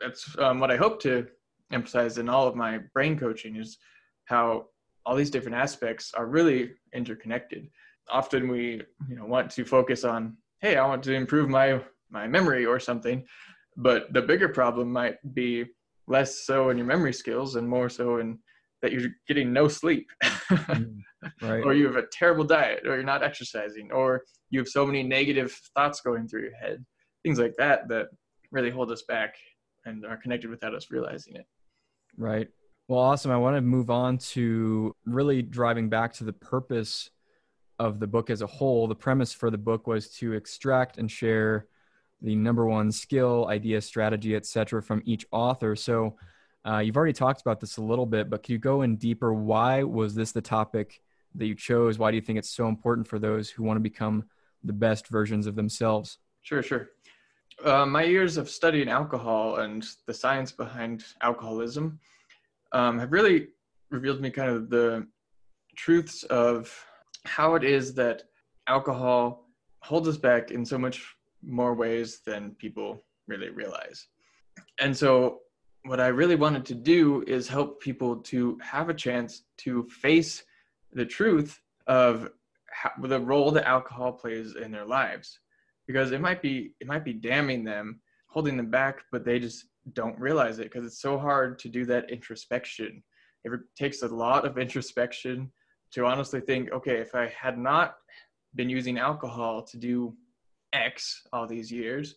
that's 0.00 0.36
um, 0.38 0.60
what 0.60 0.70
I 0.70 0.76
hope 0.76 1.00
to 1.02 1.26
emphasize 1.72 2.18
in 2.18 2.28
all 2.28 2.46
of 2.46 2.56
my 2.56 2.78
brain 2.94 3.18
coaching 3.18 3.56
is 3.56 3.78
how 4.24 4.66
all 5.06 5.16
these 5.16 5.30
different 5.30 5.56
aspects 5.56 6.12
are 6.14 6.26
really 6.26 6.72
interconnected. 6.92 7.68
Often 8.10 8.48
we, 8.48 8.82
you 9.08 9.16
know, 9.16 9.24
want 9.24 9.50
to 9.52 9.64
focus 9.64 10.04
on, 10.04 10.36
hey, 10.60 10.76
I 10.76 10.86
want 10.86 11.02
to 11.04 11.14
improve 11.14 11.48
my 11.48 11.80
my 12.10 12.26
memory 12.26 12.66
or 12.66 12.80
something, 12.80 13.24
but 13.80 14.12
the 14.12 14.22
bigger 14.22 14.48
problem 14.48 14.92
might 14.92 15.16
be 15.34 15.64
less 16.06 16.44
so 16.44 16.70
in 16.70 16.76
your 16.76 16.86
memory 16.86 17.12
skills 17.12 17.56
and 17.56 17.68
more 17.68 17.88
so 17.88 18.18
in 18.18 18.38
that 18.82 18.92
you're 18.92 19.10
getting 19.26 19.52
no 19.52 19.68
sleep, 19.68 20.08
mm, 20.24 21.00
Right. 21.42 21.64
or 21.64 21.74
you 21.74 21.86
have 21.86 21.96
a 21.96 22.06
terrible 22.12 22.44
diet, 22.44 22.86
or 22.86 22.94
you're 22.94 23.02
not 23.04 23.22
exercising, 23.22 23.90
or 23.92 24.22
you 24.50 24.58
have 24.60 24.68
so 24.68 24.86
many 24.86 25.02
negative 25.02 25.52
thoughts 25.74 26.00
going 26.00 26.26
through 26.26 26.42
your 26.42 26.56
head, 26.56 26.84
things 27.22 27.38
like 27.38 27.54
that 27.58 27.88
that 27.88 28.06
really 28.52 28.70
hold 28.70 28.90
us 28.90 29.02
back 29.06 29.34
and 29.84 30.04
are 30.06 30.16
connected 30.16 30.50
without 30.50 30.74
us 30.74 30.90
realizing 30.90 31.36
it. 31.36 31.46
Right. 32.16 32.48
Well, 32.88 33.00
awesome. 33.00 33.30
I 33.30 33.36
want 33.36 33.56
to 33.56 33.60
move 33.60 33.90
on 33.90 34.18
to 34.18 34.94
really 35.04 35.42
driving 35.42 35.88
back 35.88 36.12
to 36.14 36.24
the 36.24 36.32
purpose 36.32 37.10
of 37.78 38.00
the 38.00 38.06
book 38.06 38.30
as 38.30 38.42
a 38.42 38.46
whole. 38.46 38.88
The 38.88 38.94
premise 38.94 39.32
for 39.32 39.50
the 39.50 39.58
book 39.58 39.86
was 39.86 40.10
to 40.16 40.32
extract 40.32 40.98
and 40.98 41.10
share 41.10 41.66
the 42.22 42.34
number 42.34 42.66
one 42.66 42.92
skill, 42.92 43.46
idea, 43.48 43.80
strategy, 43.80 44.36
etc., 44.36 44.82
from 44.82 45.02
each 45.04 45.26
author. 45.30 45.74
So, 45.74 46.16
uh, 46.66 46.78
you've 46.78 46.96
already 46.96 47.14
talked 47.14 47.40
about 47.40 47.60
this 47.60 47.78
a 47.78 47.82
little 47.82 48.06
bit, 48.06 48.28
but 48.28 48.42
can 48.42 48.52
you 48.52 48.58
go 48.58 48.82
in 48.82 48.96
deeper? 48.96 49.32
Why 49.32 49.82
was 49.82 50.14
this 50.14 50.32
the 50.32 50.42
topic 50.42 51.00
that 51.34 51.46
you 51.46 51.54
chose? 51.54 51.98
Why 51.98 52.10
do 52.10 52.16
you 52.16 52.20
think 52.20 52.38
it's 52.38 52.50
so 52.50 52.68
important 52.68 53.08
for 53.08 53.18
those 53.18 53.48
who 53.48 53.62
want 53.62 53.76
to 53.76 53.82
become 53.82 54.24
the 54.62 54.72
best 54.72 55.08
versions 55.08 55.46
of 55.46 55.54
themselves? 55.54 56.18
Sure, 56.42 56.62
sure. 56.62 56.90
Uh, 57.64 57.86
my 57.86 58.02
years 58.02 58.36
of 58.36 58.48
studying 58.48 58.88
alcohol 58.88 59.56
and 59.56 59.86
the 60.06 60.14
science 60.14 60.52
behind 60.52 61.04
alcoholism 61.22 61.98
um, 62.72 62.98
have 62.98 63.12
really 63.12 63.48
revealed 63.90 64.20
me 64.20 64.30
kind 64.30 64.50
of 64.50 64.70
the 64.70 65.06
truths 65.76 66.24
of 66.24 66.72
how 67.24 67.54
it 67.54 67.64
is 67.64 67.94
that 67.94 68.24
alcohol 68.66 69.46
holds 69.80 70.08
us 70.08 70.16
back 70.16 70.50
in 70.50 70.64
so 70.64 70.78
much 70.78 71.14
more 71.42 71.74
ways 71.74 72.20
than 72.24 72.54
people 72.58 73.04
really 73.26 73.50
realize. 73.50 74.06
And 74.80 74.96
so, 74.96 75.40
what 75.84 76.00
I 76.00 76.08
really 76.08 76.36
wanted 76.36 76.66
to 76.66 76.74
do 76.74 77.24
is 77.26 77.48
help 77.48 77.80
people 77.80 78.16
to 78.16 78.58
have 78.62 78.90
a 78.90 78.94
chance 78.94 79.44
to 79.58 79.84
face 79.84 80.44
the 80.92 81.06
truth 81.06 81.58
of 81.86 82.30
how, 82.70 82.90
the 83.02 83.18
role 83.18 83.50
that 83.52 83.66
alcohol 83.66 84.12
plays 84.12 84.56
in 84.56 84.70
their 84.70 84.84
lives 84.84 85.40
because 85.86 86.12
it 86.12 86.20
might 86.20 86.42
be 86.42 86.74
it 86.80 86.86
might 86.86 87.04
be 87.04 87.12
damning 87.12 87.64
them 87.64 88.00
holding 88.28 88.56
them 88.56 88.70
back 88.70 88.98
but 89.10 89.24
they 89.24 89.38
just 89.38 89.66
don't 89.94 90.18
realize 90.18 90.58
it 90.58 90.64
because 90.70 90.86
it's 90.86 91.00
so 91.00 91.18
hard 91.18 91.58
to 91.58 91.68
do 91.68 91.84
that 91.84 92.10
introspection 92.10 93.02
it 93.44 93.50
takes 93.76 94.02
a 94.02 94.08
lot 94.08 94.46
of 94.46 94.58
introspection 94.58 95.50
to 95.90 96.04
honestly 96.04 96.40
think 96.40 96.70
okay 96.72 96.98
if 96.98 97.14
i 97.14 97.26
had 97.28 97.58
not 97.58 97.96
been 98.54 98.68
using 98.68 98.98
alcohol 98.98 99.62
to 99.62 99.76
do 99.78 100.14
x 100.72 101.22
all 101.32 101.46
these 101.46 101.70
years 101.70 102.14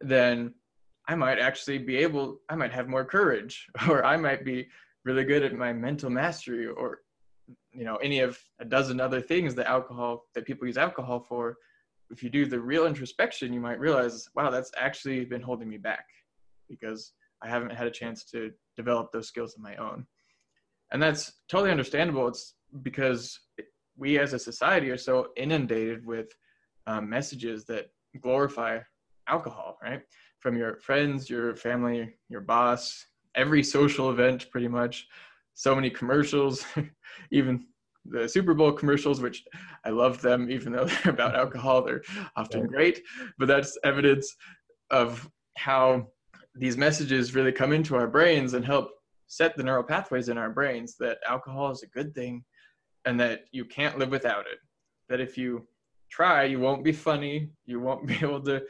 then 0.00 0.54
i 1.08 1.14
might 1.14 1.38
actually 1.38 1.78
be 1.78 1.96
able 1.96 2.38
i 2.48 2.54
might 2.54 2.72
have 2.72 2.88
more 2.88 3.04
courage 3.04 3.66
or 3.88 4.04
i 4.04 4.16
might 4.16 4.44
be 4.44 4.68
really 5.04 5.24
good 5.24 5.42
at 5.42 5.54
my 5.54 5.72
mental 5.72 6.10
mastery 6.10 6.66
or 6.66 7.00
you 7.72 7.84
know 7.84 7.96
any 7.96 8.20
of 8.20 8.38
a 8.60 8.64
dozen 8.64 9.00
other 9.00 9.20
things 9.20 9.54
that 9.54 9.66
alcohol 9.66 10.26
that 10.34 10.44
people 10.44 10.66
use 10.66 10.78
alcohol 10.78 11.20
for. 11.20 11.56
If 12.10 12.22
you 12.22 12.30
do 12.30 12.46
the 12.46 12.60
real 12.60 12.86
introspection 12.86 13.52
you 13.52 13.60
might 13.60 13.80
realize 13.80 14.28
wow 14.34 14.50
that's 14.50 14.72
actually 14.76 15.24
been 15.24 15.42
holding 15.42 15.68
me 15.68 15.76
back 15.76 16.06
because 16.68 17.12
i 17.42 17.48
haven't 17.48 17.72
had 17.72 17.86
a 17.86 17.90
chance 17.90 18.24
to 18.32 18.50
develop 18.76 19.12
those 19.12 19.28
skills 19.28 19.54
on 19.56 19.62
my 19.62 19.76
own. 19.76 20.06
And 20.90 21.02
that's 21.02 21.32
totally 21.50 21.70
understandable. 21.70 22.28
It's 22.28 22.54
because 22.82 23.38
we 23.96 24.18
as 24.18 24.32
a 24.32 24.38
society 24.38 24.88
are 24.90 24.96
so 24.96 25.28
inundated 25.36 26.06
with 26.06 26.28
um, 26.88 27.08
messages 27.08 27.64
that 27.66 27.86
glorify 28.20 28.78
alcohol 29.28 29.78
right 29.82 30.02
from 30.40 30.56
your 30.56 30.76
friends 30.80 31.28
your 31.28 31.54
family 31.54 32.14
your 32.28 32.40
boss 32.40 33.06
every 33.34 33.62
social 33.62 34.10
event 34.10 34.50
pretty 34.50 34.68
much 34.68 35.06
so 35.58 35.74
many 35.74 35.90
commercials, 35.90 36.64
even 37.32 37.66
the 38.04 38.28
Super 38.28 38.54
Bowl 38.54 38.70
commercials, 38.70 39.20
which 39.20 39.44
I 39.84 39.90
love 39.90 40.22
them, 40.22 40.48
even 40.52 40.72
though 40.72 40.84
they're 41.04 41.12
about 41.12 41.34
alcohol, 41.34 41.82
they're 41.82 42.02
often 42.36 42.68
great. 42.68 43.02
But 43.40 43.48
that's 43.48 43.76
evidence 43.82 44.36
of 44.90 45.28
how 45.56 46.06
these 46.54 46.76
messages 46.76 47.34
really 47.34 47.50
come 47.50 47.72
into 47.72 47.96
our 47.96 48.06
brains 48.06 48.54
and 48.54 48.64
help 48.64 48.90
set 49.26 49.56
the 49.56 49.64
neural 49.64 49.82
pathways 49.82 50.28
in 50.28 50.38
our 50.38 50.50
brains 50.50 50.94
that 51.00 51.18
alcohol 51.28 51.72
is 51.72 51.82
a 51.82 51.88
good 51.88 52.14
thing 52.14 52.44
and 53.04 53.18
that 53.18 53.40
you 53.50 53.64
can't 53.64 53.98
live 53.98 54.10
without 54.10 54.46
it. 54.46 54.58
That 55.08 55.18
if 55.20 55.36
you 55.36 55.66
try, 56.10 56.44
you 56.44 56.60
won't 56.60 56.84
be 56.84 56.92
funny, 56.92 57.50
you 57.66 57.80
won't 57.80 58.06
be 58.12 58.14
able 58.16 58.42
to, 58.42 58.62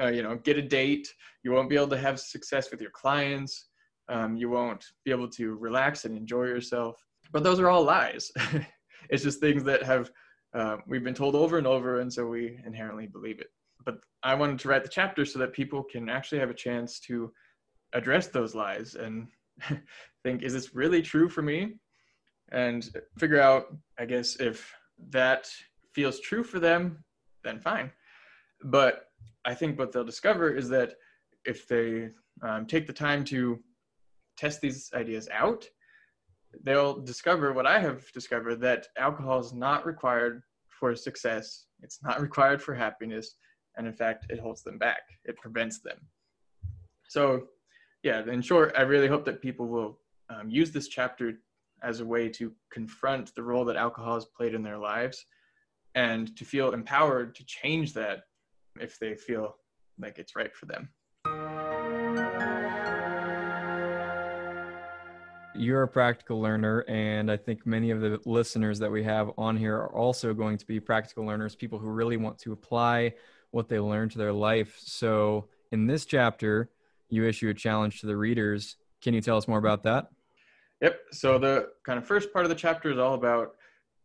uh, 0.00 0.08
you 0.08 0.22
know, 0.22 0.36
get 0.36 0.58
a 0.58 0.62
date, 0.62 1.12
you 1.42 1.52
won't 1.52 1.70
be 1.70 1.76
able 1.76 1.88
to 1.88 1.98
have 1.98 2.20
success 2.20 2.70
with 2.70 2.80
your 2.80 2.90
clients, 2.90 3.68
um, 4.08 4.36
you 4.36 4.50
won't 4.50 4.84
be 5.04 5.10
able 5.10 5.28
to 5.28 5.54
relax 5.56 6.04
and 6.04 6.16
enjoy 6.16 6.44
yourself. 6.44 7.02
But 7.32 7.42
those 7.42 7.58
are 7.58 7.70
all 7.70 7.84
lies. 7.84 8.30
it's 9.10 9.22
just 9.22 9.40
things 9.40 9.64
that 9.64 9.82
have 9.82 10.10
uh, 10.54 10.76
we've 10.86 11.02
been 11.02 11.14
told 11.14 11.34
over 11.34 11.58
and 11.58 11.66
over, 11.66 12.00
and 12.00 12.12
so 12.12 12.26
we 12.26 12.60
inherently 12.64 13.06
believe 13.06 13.40
it. 13.40 13.48
But 13.84 13.98
I 14.22 14.34
wanted 14.34 14.60
to 14.60 14.68
write 14.68 14.84
the 14.84 14.88
chapter 14.88 15.24
so 15.24 15.38
that 15.40 15.52
people 15.52 15.82
can 15.82 16.08
actually 16.08 16.38
have 16.38 16.50
a 16.50 16.54
chance 16.54 17.00
to 17.00 17.32
address 17.92 18.28
those 18.28 18.54
lies 18.54 18.94
and 18.94 19.28
think, 20.22 20.42
is 20.42 20.52
this 20.52 20.74
really 20.74 21.02
true 21.02 21.28
for 21.28 21.42
me? 21.42 21.74
And 22.52 22.88
figure 23.18 23.40
out, 23.40 23.66
I 23.98 24.04
guess, 24.04 24.36
if 24.36 24.72
that 25.10 25.48
feels 25.94 26.20
true 26.20 26.42
for 26.42 26.58
them, 26.58 27.04
then 27.42 27.60
fine. 27.60 27.90
But 28.64 29.06
I 29.44 29.54
think 29.54 29.78
what 29.78 29.92
they'll 29.92 30.04
discover 30.04 30.54
is 30.54 30.68
that 30.70 30.94
if 31.44 31.68
they 31.68 32.08
um, 32.42 32.66
take 32.66 32.86
the 32.86 32.92
time 32.92 33.24
to 33.24 33.60
test 34.36 34.60
these 34.60 34.90
ideas 34.94 35.28
out, 35.32 35.68
they'll 36.62 37.00
discover 37.00 37.52
what 37.52 37.66
I 37.66 37.78
have 37.78 38.10
discovered 38.12 38.60
that 38.60 38.88
alcohol 38.98 39.40
is 39.40 39.52
not 39.52 39.86
required 39.86 40.42
for 40.68 40.94
success, 40.94 41.66
it's 41.82 42.00
not 42.02 42.20
required 42.28 42.62
for 42.62 42.74
happiness, 42.74 43.36
and 43.76 43.86
in 43.86 43.92
fact, 43.92 44.26
it 44.28 44.40
holds 44.40 44.62
them 44.62 44.78
back, 44.78 45.02
it 45.24 45.36
prevents 45.36 45.80
them. 45.80 45.98
So, 47.08 47.44
yeah, 48.02 48.22
in 48.28 48.42
short, 48.42 48.74
I 48.76 48.82
really 48.82 49.08
hope 49.08 49.24
that 49.26 49.42
people 49.42 49.68
will 49.68 49.98
um, 50.30 50.48
use 50.48 50.70
this 50.72 50.88
chapter 50.88 51.34
as 51.82 52.00
a 52.00 52.04
way 52.04 52.28
to 52.30 52.52
confront 52.72 53.34
the 53.34 53.42
role 53.42 53.64
that 53.66 53.76
alcohol 53.76 54.14
has 54.14 54.24
played 54.24 54.54
in 54.54 54.62
their 54.62 54.78
lives 54.78 55.26
and 55.94 56.36
to 56.36 56.44
feel 56.44 56.72
empowered 56.72 57.34
to 57.36 57.44
change 57.46 57.92
that 57.94 58.24
if 58.80 58.98
they 58.98 59.14
feel 59.14 59.56
like 59.98 60.18
it's 60.18 60.34
right 60.34 60.54
for 60.54 60.66
them. 60.66 60.88
You're 65.56 65.84
a 65.84 65.88
practical 65.88 66.40
learner, 66.40 66.80
and 66.88 67.30
I 67.30 67.36
think 67.36 67.64
many 67.64 67.92
of 67.92 68.00
the 68.00 68.20
listeners 68.26 68.80
that 68.80 68.90
we 68.90 69.04
have 69.04 69.30
on 69.38 69.56
here 69.56 69.76
are 69.76 69.94
also 69.94 70.34
going 70.34 70.58
to 70.58 70.66
be 70.66 70.80
practical 70.80 71.24
learners, 71.24 71.54
people 71.54 71.78
who 71.78 71.86
really 71.86 72.16
want 72.16 72.38
to 72.40 72.52
apply 72.52 73.14
what 73.52 73.68
they 73.68 73.78
learn 73.78 74.08
to 74.08 74.18
their 74.18 74.32
life. 74.32 74.76
So, 74.80 75.46
in 75.70 75.86
this 75.86 76.06
chapter, 76.06 76.70
you 77.08 77.24
issue 77.24 77.50
a 77.50 77.54
challenge 77.54 78.00
to 78.00 78.06
the 78.06 78.16
readers. 78.16 78.76
Can 79.00 79.14
you 79.14 79.20
tell 79.20 79.36
us 79.36 79.46
more 79.46 79.58
about 79.58 79.84
that? 79.84 80.08
Yep. 80.82 80.98
So, 81.12 81.38
the 81.38 81.68
kind 81.84 81.98
of 81.98 82.06
first 82.06 82.32
part 82.32 82.44
of 82.44 82.48
the 82.48 82.56
chapter 82.56 82.90
is 82.90 82.98
all 82.98 83.14
about 83.14 83.54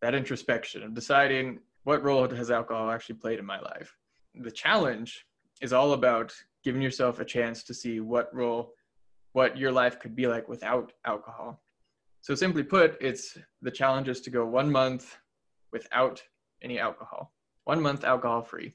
that 0.04 0.14
introspection 0.14 0.84
of 0.84 0.94
deciding 0.94 1.60
what 1.90 2.04
role 2.04 2.30
has 2.30 2.52
alcohol 2.52 2.92
actually 2.92 3.16
played 3.16 3.40
in 3.40 3.46
my 3.48 3.60
life. 3.60 3.98
The 4.36 4.52
challenge 4.52 5.26
is 5.60 5.74
all 5.74 5.94
about 5.94 6.32
giving 6.64 6.84
yourself 6.84 7.20
a 7.20 7.26
chance 7.26 7.64
to 7.64 7.74
see 7.74 8.00
what 8.00 8.30
role 8.32 8.74
what 9.34 9.58
your 9.58 9.72
life 9.72 10.00
could 10.00 10.16
be 10.16 10.28
like 10.28 10.48
without 10.48 10.94
alcohol. 11.06 11.64
So 12.22 12.36
simply 12.36 12.62
put, 12.62 12.96
it's 13.02 13.40
the 13.64 13.72
challenge 13.72 14.08
is 14.08 14.22
to 14.22 14.30
go 14.30 14.46
one 14.46 14.72
month 14.72 15.18
without 15.72 16.22
any 16.62 16.78
alcohol, 16.78 17.34
one 17.64 17.82
month 17.82 18.04
alcohol 18.04 18.44
free. 18.44 18.72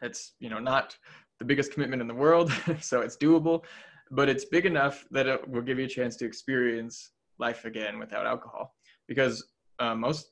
It's 0.00 0.32
you 0.38 0.48
know 0.48 0.58
not 0.58 0.96
the 1.40 1.44
biggest 1.44 1.70
commitment 1.70 2.00
in 2.00 2.08
the 2.08 2.20
world, 2.24 2.50
so 2.80 3.02
it's 3.02 3.18
doable, 3.18 3.62
but 4.10 4.30
it's 4.30 4.46
big 4.46 4.64
enough 4.64 5.04
that 5.10 5.26
it 5.26 5.46
will 5.50 5.66
give 5.68 5.78
you 5.78 5.84
a 5.84 5.96
chance 5.98 6.16
to 6.16 6.24
experience 6.24 7.10
life 7.38 7.66
again 7.66 7.98
without 7.98 8.24
alcohol. 8.24 8.74
Because 9.06 9.36
uh, 9.80 9.94
most, 9.94 10.30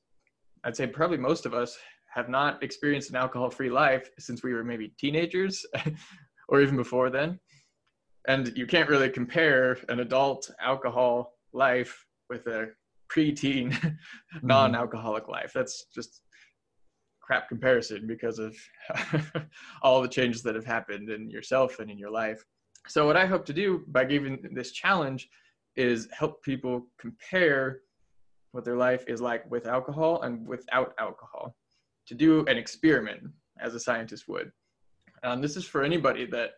I'd 0.64 0.79
say 0.79 0.87
probably 0.87 1.18
most 1.18 1.45
of 1.45 1.53
us 1.53 1.77
have 2.14 2.29
not 2.29 2.62
experienced 2.62 3.11
an 3.11 3.16
alcohol-free 3.16 3.70
life 3.70 4.09
since 4.18 4.42
we 4.42 4.53
were 4.53 4.64
maybe 4.64 4.92
teenagers, 4.98 5.64
or 6.48 6.61
even 6.61 6.77
before 6.77 7.11
then. 7.11 7.38
And 8.29 8.53
you 8.57 8.66
can't 8.66 8.88
really 8.88 9.11
compare 9.11 9.79
an 9.88 10.01
adult 10.01 10.51
alcohol 10.61 11.33
life 11.53 12.07
with 12.29 12.46
a 12.46 12.68
preteen 13.11 13.72
mm-hmm. 13.72 14.46
non-alcoholic 14.46 15.29
life. 15.29 15.53
That's 15.55 15.87
just 15.94 16.22
crap 17.20 17.48
comparison 17.48 18.07
because 18.07 18.38
of 18.38 18.55
all 19.83 20.03
the 20.03 20.09
changes 20.09 20.42
that 20.42 20.55
have 20.55 20.66
happened 20.66 21.09
in 21.09 21.31
yourself 21.31 21.79
and 21.79 21.90
in 21.90 21.98
your 21.98 22.11
life. 22.11 22.44
So 22.88 23.07
what 23.07 23.16
i 23.16 23.27
hope 23.27 23.44
to 23.46 23.53
do 23.53 23.85
by 23.87 24.05
giving 24.05 24.40
this 24.55 24.72
challenge 24.72 25.29
is 25.77 26.09
help 26.12 26.42
people 26.42 26.88
compare 26.98 27.83
what 28.51 28.64
their 28.64 28.77
life 28.77 29.05
is 29.07 29.20
like 29.20 29.48
with 29.51 29.68
alcohol 29.68 30.22
and 30.22 30.46
without 30.46 30.92
alcohol 30.98 31.55
to 32.07 32.15
do 32.15 32.45
an 32.47 32.57
experiment 32.57 33.23
as 33.61 33.75
a 33.75 33.81
scientist 33.81 34.29
would 34.29 34.51
and 35.23 35.43
this 35.43 35.57
is 35.57 35.65
for 35.65 35.83
anybody 35.83 36.27
that 36.27 36.53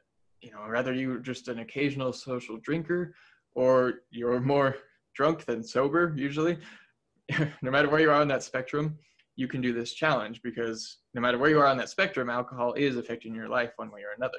you 0.44 0.50
know, 0.50 0.58
whether 0.70 0.92
you're 0.92 1.18
just 1.18 1.48
an 1.48 1.60
occasional 1.60 2.12
social 2.12 2.58
drinker 2.58 3.14
or 3.54 3.94
you're 4.10 4.40
more 4.40 4.76
drunk 5.14 5.46
than 5.46 5.62
sober, 5.62 6.12
usually, 6.16 6.58
no 7.62 7.70
matter 7.70 7.88
where 7.88 8.00
you 8.00 8.10
are 8.10 8.20
on 8.20 8.28
that 8.28 8.42
spectrum, 8.42 8.98
you 9.36 9.48
can 9.48 9.62
do 9.62 9.72
this 9.72 9.94
challenge 9.94 10.42
because 10.42 10.98
no 11.14 11.20
matter 11.22 11.38
where 11.38 11.48
you 11.48 11.58
are 11.58 11.66
on 11.66 11.78
that 11.78 11.88
spectrum, 11.88 12.28
alcohol 12.28 12.74
is 12.74 12.96
affecting 12.96 13.34
your 13.34 13.48
life 13.48 13.72
one 13.76 13.90
way 13.90 14.02
or 14.02 14.14
another. 14.16 14.38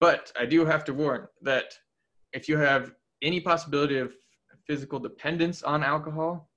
But 0.00 0.32
I 0.38 0.46
do 0.46 0.64
have 0.66 0.84
to 0.86 0.94
warn 0.94 1.28
that 1.42 1.78
if 2.32 2.48
you 2.48 2.58
have 2.58 2.92
any 3.22 3.40
possibility 3.40 3.98
of 3.98 4.14
physical 4.66 4.98
dependence 4.98 5.62
on 5.62 5.84
alcohol, 5.84 6.50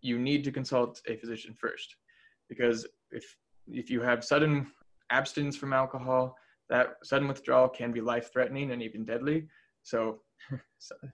you 0.00 0.18
need 0.18 0.42
to 0.44 0.50
consult 0.50 1.00
a 1.06 1.16
physician 1.16 1.54
first. 1.58 1.94
Because 2.48 2.86
if 3.12 3.36
if 3.68 3.90
you 3.90 4.00
have 4.00 4.24
sudden 4.24 4.66
abstinence 5.10 5.56
from 5.56 5.72
alcohol, 5.72 6.36
that 6.68 6.96
sudden 7.04 7.28
withdrawal 7.28 7.68
can 7.68 7.92
be 7.92 8.00
life 8.00 8.32
threatening 8.32 8.72
and 8.72 8.82
even 8.82 9.04
deadly. 9.04 9.46
So, 9.82 10.20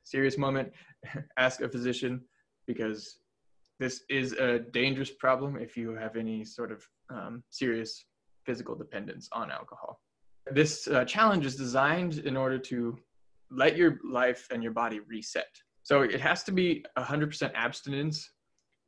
serious 0.04 0.38
moment, 0.38 0.72
ask 1.38 1.60
a 1.60 1.68
physician 1.68 2.22
because 2.66 3.18
this 3.80 4.02
is 4.08 4.32
a 4.32 4.58
dangerous 4.58 5.10
problem 5.10 5.56
if 5.56 5.76
you 5.76 5.94
have 5.94 6.16
any 6.16 6.44
sort 6.44 6.72
of 6.72 6.84
um, 7.10 7.42
serious 7.50 8.04
physical 8.44 8.74
dependence 8.74 9.28
on 9.32 9.50
alcohol. 9.50 10.00
This 10.50 10.88
uh, 10.88 11.04
challenge 11.04 11.44
is 11.44 11.56
designed 11.56 12.18
in 12.18 12.36
order 12.36 12.58
to 12.58 12.98
let 13.50 13.76
your 13.76 13.98
life 14.04 14.48
and 14.50 14.62
your 14.62 14.72
body 14.72 15.00
reset. 15.00 15.48
So 15.82 16.02
it 16.02 16.20
has 16.20 16.42
to 16.44 16.52
be 16.52 16.84
100% 16.98 17.52
abstinence 17.54 18.30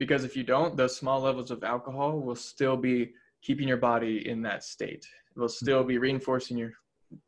because 0.01 0.25
if 0.25 0.35
you 0.35 0.43
don't, 0.43 0.77
those 0.77 0.97
small 0.97 1.21
levels 1.21 1.51
of 1.53 1.63
alcohol 1.63 2.21
will 2.21 2.35
still 2.35 2.77
be 2.77 3.13
keeping 3.43 3.69
your 3.69 3.77
body 3.77 4.27
in 4.29 4.43
that 4.43 4.65
state 4.65 5.07
It 5.37 5.39
will 5.39 5.49
still 5.49 5.85
be 5.85 5.99
reinforcing 5.99 6.57
your 6.57 6.73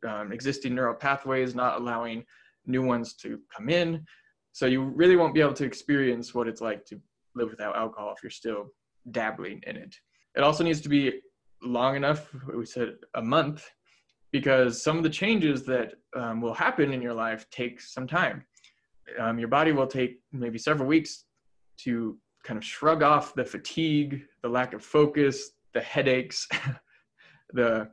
um, 0.05 0.33
existing 0.33 0.73
neural 0.73 0.95
pathways, 0.95 1.55
not 1.55 1.79
allowing 1.79 2.25
new 2.65 2.83
ones 2.83 3.13
to 3.15 3.39
come 3.55 3.69
in. 3.69 4.03
So 4.53 4.65
you 4.65 4.83
really 4.83 5.15
won't 5.15 5.35
be 5.35 5.41
able 5.41 5.53
to 5.53 5.65
experience 5.65 6.33
what 6.33 6.47
it's 6.47 6.61
like 6.61 6.83
to 6.85 6.99
live 7.35 7.51
without 7.51 7.75
alcohol 7.75 8.13
if 8.15 8.23
you're 8.23 8.29
still 8.31 8.65
dabbling 9.11 9.61
in 9.67 9.77
it. 9.77 9.95
It 10.35 10.41
also 10.41 10.63
needs 10.63 10.81
to 10.81 10.89
be 10.89 11.21
long 11.61 11.95
enough, 11.95 12.33
we 12.55 12.65
said 12.65 12.95
a 13.13 13.21
month, 13.21 13.69
because 14.31 14.81
some 14.81 14.97
of 14.97 15.03
the 15.03 15.09
changes 15.09 15.63
that 15.65 15.93
um, 16.15 16.41
will 16.41 16.53
happen 16.55 16.91
in 16.91 17.03
your 17.03 17.13
life 17.13 17.47
take 17.51 17.79
some 17.81 18.07
time. 18.07 18.43
Um, 19.19 19.37
your 19.37 19.47
body 19.47 19.73
will 19.73 19.85
take 19.85 20.21
maybe 20.31 20.57
several 20.57 20.87
weeks 20.87 21.25
to 21.81 22.17
kind 22.43 22.57
of 22.57 22.63
shrug 22.63 23.01
off 23.01 23.33
the 23.33 23.45
fatigue, 23.45 24.25
the 24.41 24.49
lack 24.49 24.73
of 24.73 24.83
focus, 24.83 25.51
the 25.73 25.81
headaches, 25.81 26.47
the 27.53 27.89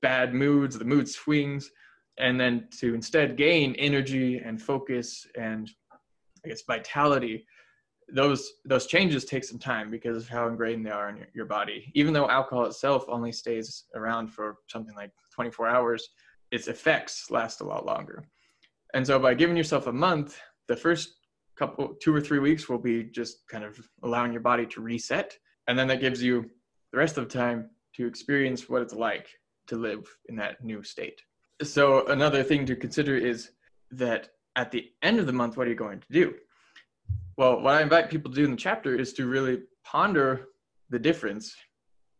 bad 0.00 0.32
moods, 0.34 0.78
the 0.78 0.84
mood 0.84 1.08
swings, 1.08 1.70
and 2.18 2.40
then 2.40 2.68
to 2.78 2.94
instead 2.94 3.36
gain 3.36 3.74
energy 3.76 4.38
and 4.38 4.60
focus 4.60 5.26
and 5.36 5.70
I 6.44 6.48
guess 6.48 6.62
vitality. 6.62 7.46
Those 8.12 8.52
those 8.64 8.86
changes 8.86 9.24
take 9.24 9.44
some 9.44 9.58
time 9.58 9.90
because 9.90 10.24
of 10.24 10.28
how 10.28 10.48
ingrained 10.48 10.84
they 10.84 10.90
are 10.90 11.10
in 11.10 11.16
your, 11.16 11.28
your 11.34 11.44
body. 11.46 11.92
Even 11.94 12.12
though 12.12 12.28
alcohol 12.28 12.66
itself 12.66 13.04
only 13.08 13.32
stays 13.32 13.84
around 13.94 14.28
for 14.28 14.56
something 14.66 14.94
like 14.96 15.12
24 15.32 15.68
hours, 15.68 16.08
its 16.50 16.66
effects 16.66 17.30
last 17.30 17.60
a 17.60 17.64
lot 17.64 17.86
longer. 17.86 18.24
And 18.94 19.06
so 19.06 19.18
by 19.18 19.34
giving 19.34 19.56
yourself 19.56 19.86
a 19.86 19.92
month, 19.92 20.40
the 20.66 20.76
first 20.76 21.19
couple 21.60 21.94
two 22.00 22.14
or 22.14 22.22
three 22.22 22.38
weeks 22.38 22.68
will 22.70 22.78
be 22.78 23.04
just 23.04 23.46
kind 23.52 23.64
of 23.64 23.78
allowing 24.02 24.32
your 24.32 24.40
body 24.40 24.64
to 24.64 24.80
reset. 24.80 25.36
And 25.68 25.78
then 25.78 25.86
that 25.88 26.00
gives 26.00 26.22
you 26.22 26.50
the 26.90 26.98
rest 26.98 27.18
of 27.18 27.28
the 27.28 27.38
time 27.38 27.68
to 27.96 28.06
experience 28.06 28.68
what 28.68 28.80
it's 28.80 28.94
like 28.94 29.28
to 29.66 29.76
live 29.76 30.04
in 30.30 30.36
that 30.36 30.64
new 30.64 30.82
state. 30.82 31.20
So 31.62 32.06
another 32.06 32.42
thing 32.42 32.64
to 32.64 32.74
consider 32.74 33.14
is 33.14 33.50
that 33.90 34.30
at 34.56 34.70
the 34.70 34.90
end 35.02 35.20
of 35.20 35.26
the 35.26 35.34
month 35.34 35.58
what 35.58 35.66
are 35.66 35.70
you 35.70 35.76
going 35.76 36.00
to 36.00 36.12
do? 36.20 36.34
Well 37.36 37.60
what 37.60 37.74
i 37.74 37.82
invite 37.82 38.10
people 38.10 38.30
to 38.30 38.36
do 38.40 38.44
in 38.44 38.50
the 38.50 38.64
chapter 38.68 38.92
is 38.96 39.12
to 39.14 39.26
really 39.26 39.56
ponder 39.84 40.48
the 40.90 40.98
difference 40.98 41.54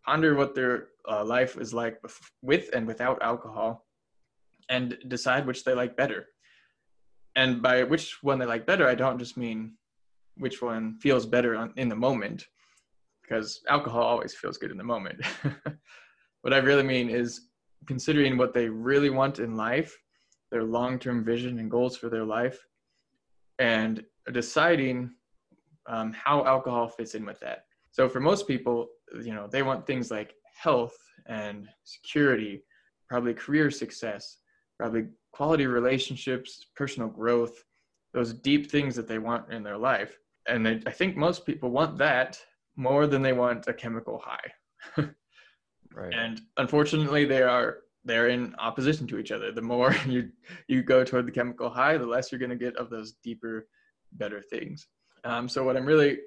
ponder 0.07 0.35
what 0.35 0.55
their 0.55 0.89
uh, 1.11 1.25
life 1.25 1.59
is 1.59 1.75
like 1.75 1.97
with 2.43 2.71
and 2.75 2.87
without 2.87 3.23
alcohol 3.23 3.87
and 4.71 4.97
decide 5.09 5.47
which 5.47 5.63
they 5.65 5.75
like 5.75 5.97
better 6.03 6.21
and 7.37 7.63
by 7.63 7.83
which 7.83 8.23
one 8.23 8.39
they 8.39 8.47
like 8.47 8.67
better, 8.67 8.89
I 8.89 8.95
don't 8.95 9.19
just 9.19 9.37
mean 9.37 9.75
which 10.37 10.63
one 10.63 10.99
feels 11.01 11.27
better 11.27 11.55
on, 11.57 11.73
in 11.77 11.89
the 11.89 11.97
moment, 11.97 12.47
because 13.23 13.61
alcohol 13.69 14.03
always 14.03 14.35
feels 14.35 14.59
good 14.59 14.71
in 14.71 14.79
the 14.79 14.85
moment. 14.85 15.21
what 16.43 16.55
I 16.55 16.59
really 16.59 16.83
mean 16.83 17.11
is 17.11 17.49
considering 17.87 18.37
what 18.37 18.53
they 18.53 18.69
really 18.69 19.11
want 19.11 19.39
in 19.39 19.57
life, 19.57 19.97
their 20.51 20.65
long 20.65 20.99
term 20.99 21.25
vision 21.25 21.59
and 21.59 21.71
goals 21.71 21.97
for 21.97 22.09
their 22.09 22.25
life, 22.25 22.59
and 23.59 24.05
deciding 24.33 25.11
um, 25.87 26.13
how 26.13 26.45
alcohol 26.45 26.89
fits 26.89 27.15
in 27.15 27.25
with 27.25 27.41
that. 27.41 27.65
So 27.93 28.09
for 28.09 28.21
most 28.21 28.47
people, 28.47 28.89
you 29.23 29.35
know, 29.35 29.49
they 29.51 29.63
want 29.63 29.87
things 29.87 30.11
like 30.11 30.35
health 30.63 30.97
and 31.27 31.69
security, 31.85 32.63
probably 33.09 33.35
career 33.35 33.71
success, 33.71 34.39
probably 34.81 35.09
quality 35.31 35.67
relationships, 35.67 36.69
personal 36.75 37.07
growth, 37.07 37.65
those 38.15 38.33
deep 38.33 38.71
things 38.71 38.97
that 38.97 39.07
they 39.07 39.19
want 39.19 39.53
in 39.53 39.63
their 39.63 39.77
life. 39.77 40.17
And 40.49 40.65
they, 40.65 40.81
I 40.87 40.91
think 40.91 41.19
most 41.19 41.45
people 41.45 41.71
want 41.71 41.99
that 41.99 42.39
more 42.77 43.07
than 43.07 43.21
they 43.21 43.35
want 43.35 43.69
a 43.69 43.75
chemical 43.75 44.23
high. 44.25 44.51
right. 45.95 46.15
And 46.15 46.41
unfortunately, 46.57 47.27
they 47.27 47.43
are 47.43 47.81
they're 48.07 48.31
in 48.31 48.55
opposition 48.59 49.07
to 49.09 49.19
each 49.19 49.33
other. 49.33 49.53
The 49.53 49.61
more 49.61 49.95
you 50.07 50.31
you 50.67 50.83
go 50.83 51.05
toward 51.05 51.27
the 51.27 51.33
chemical 51.33 51.69
high, 51.69 51.99
the 51.99 52.07
less 52.07 52.33
you're 52.33 52.39
going 52.39 52.59
to 52.59 52.65
get 52.65 52.77
of 52.77 52.89
those 52.89 53.13
deeper, 53.23 53.67
better 54.13 54.41
things. 54.41 54.87
Um, 55.25 55.47
so 55.47 55.63
what 55.63 55.77
I'm 55.77 55.85
really 55.85 56.21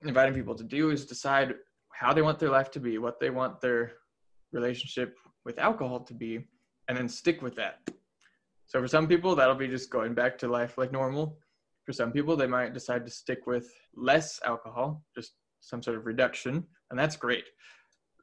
inviting 0.00 0.34
people 0.34 0.54
to 0.54 0.64
do 0.64 0.90
is 0.92 1.04
decide 1.04 1.56
how 1.92 2.14
they 2.14 2.22
want 2.22 2.38
their 2.38 2.48
life 2.48 2.70
to 2.70 2.80
be, 2.80 2.96
what 2.96 3.20
they 3.20 3.28
want 3.28 3.60
their 3.60 3.92
relationship 4.52 5.18
with 5.44 5.58
alcohol 5.58 6.00
to 6.00 6.14
be, 6.14 6.46
and 6.88 6.96
then 6.96 7.08
stick 7.08 7.42
with 7.42 7.54
that. 7.56 7.80
So 8.66 8.80
for 8.80 8.88
some 8.88 9.06
people, 9.06 9.34
that'll 9.34 9.54
be 9.54 9.68
just 9.68 9.90
going 9.90 10.14
back 10.14 10.36
to 10.38 10.48
life 10.48 10.76
like 10.76 10.92
normal. 10.92 11.38
For 11.84 11.92
some 11.92 12.12
people, 12.12 12.36
they 12.36 12.46
might 12.46 12.74
decide 12.74 13.04
to 13.06 13.10
stick 13.10 13.46
with 13.46 13.70
less 13.96 14.40
alcohol, 14.44 15.02
just 15.14 15.32
some 15.60 15.82
sort 15.82 15.96
of 15.96 16.06
reduction, 16.06 16.64
and 16.90 16.98
that's 16.98 17.16
great. 17.16 17.44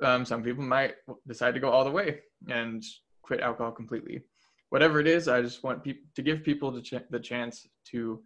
Um, 0.03 0.25
some 0.25 0.43
people 0.43 0.63
might 0.63 0.95
decide 1.27 1.53
to 1.53 1.59
go 1.59 1.69
all 1.69 1.83
the 1.83 1.91
way 1.91 2.19
and 2.47 2.83
quit 3.21 3.39
alcohol 3.39 3.71
completely. 3.71 4.21
Whatever 4.69 4.99
it 4.99 5.07
is, 5.07 5.27
I 5.27 5.41
just 5.41 5.63
want 5.63 5.83
people 5.83 6.03
to 6.15 6.21
give 6.21 6.43
people 6.43 6.71
the, 6.71 6.81
ch- 6.81 7.09
the 7.09 7.19
chance 7.19 7.65
to 7.91 8.21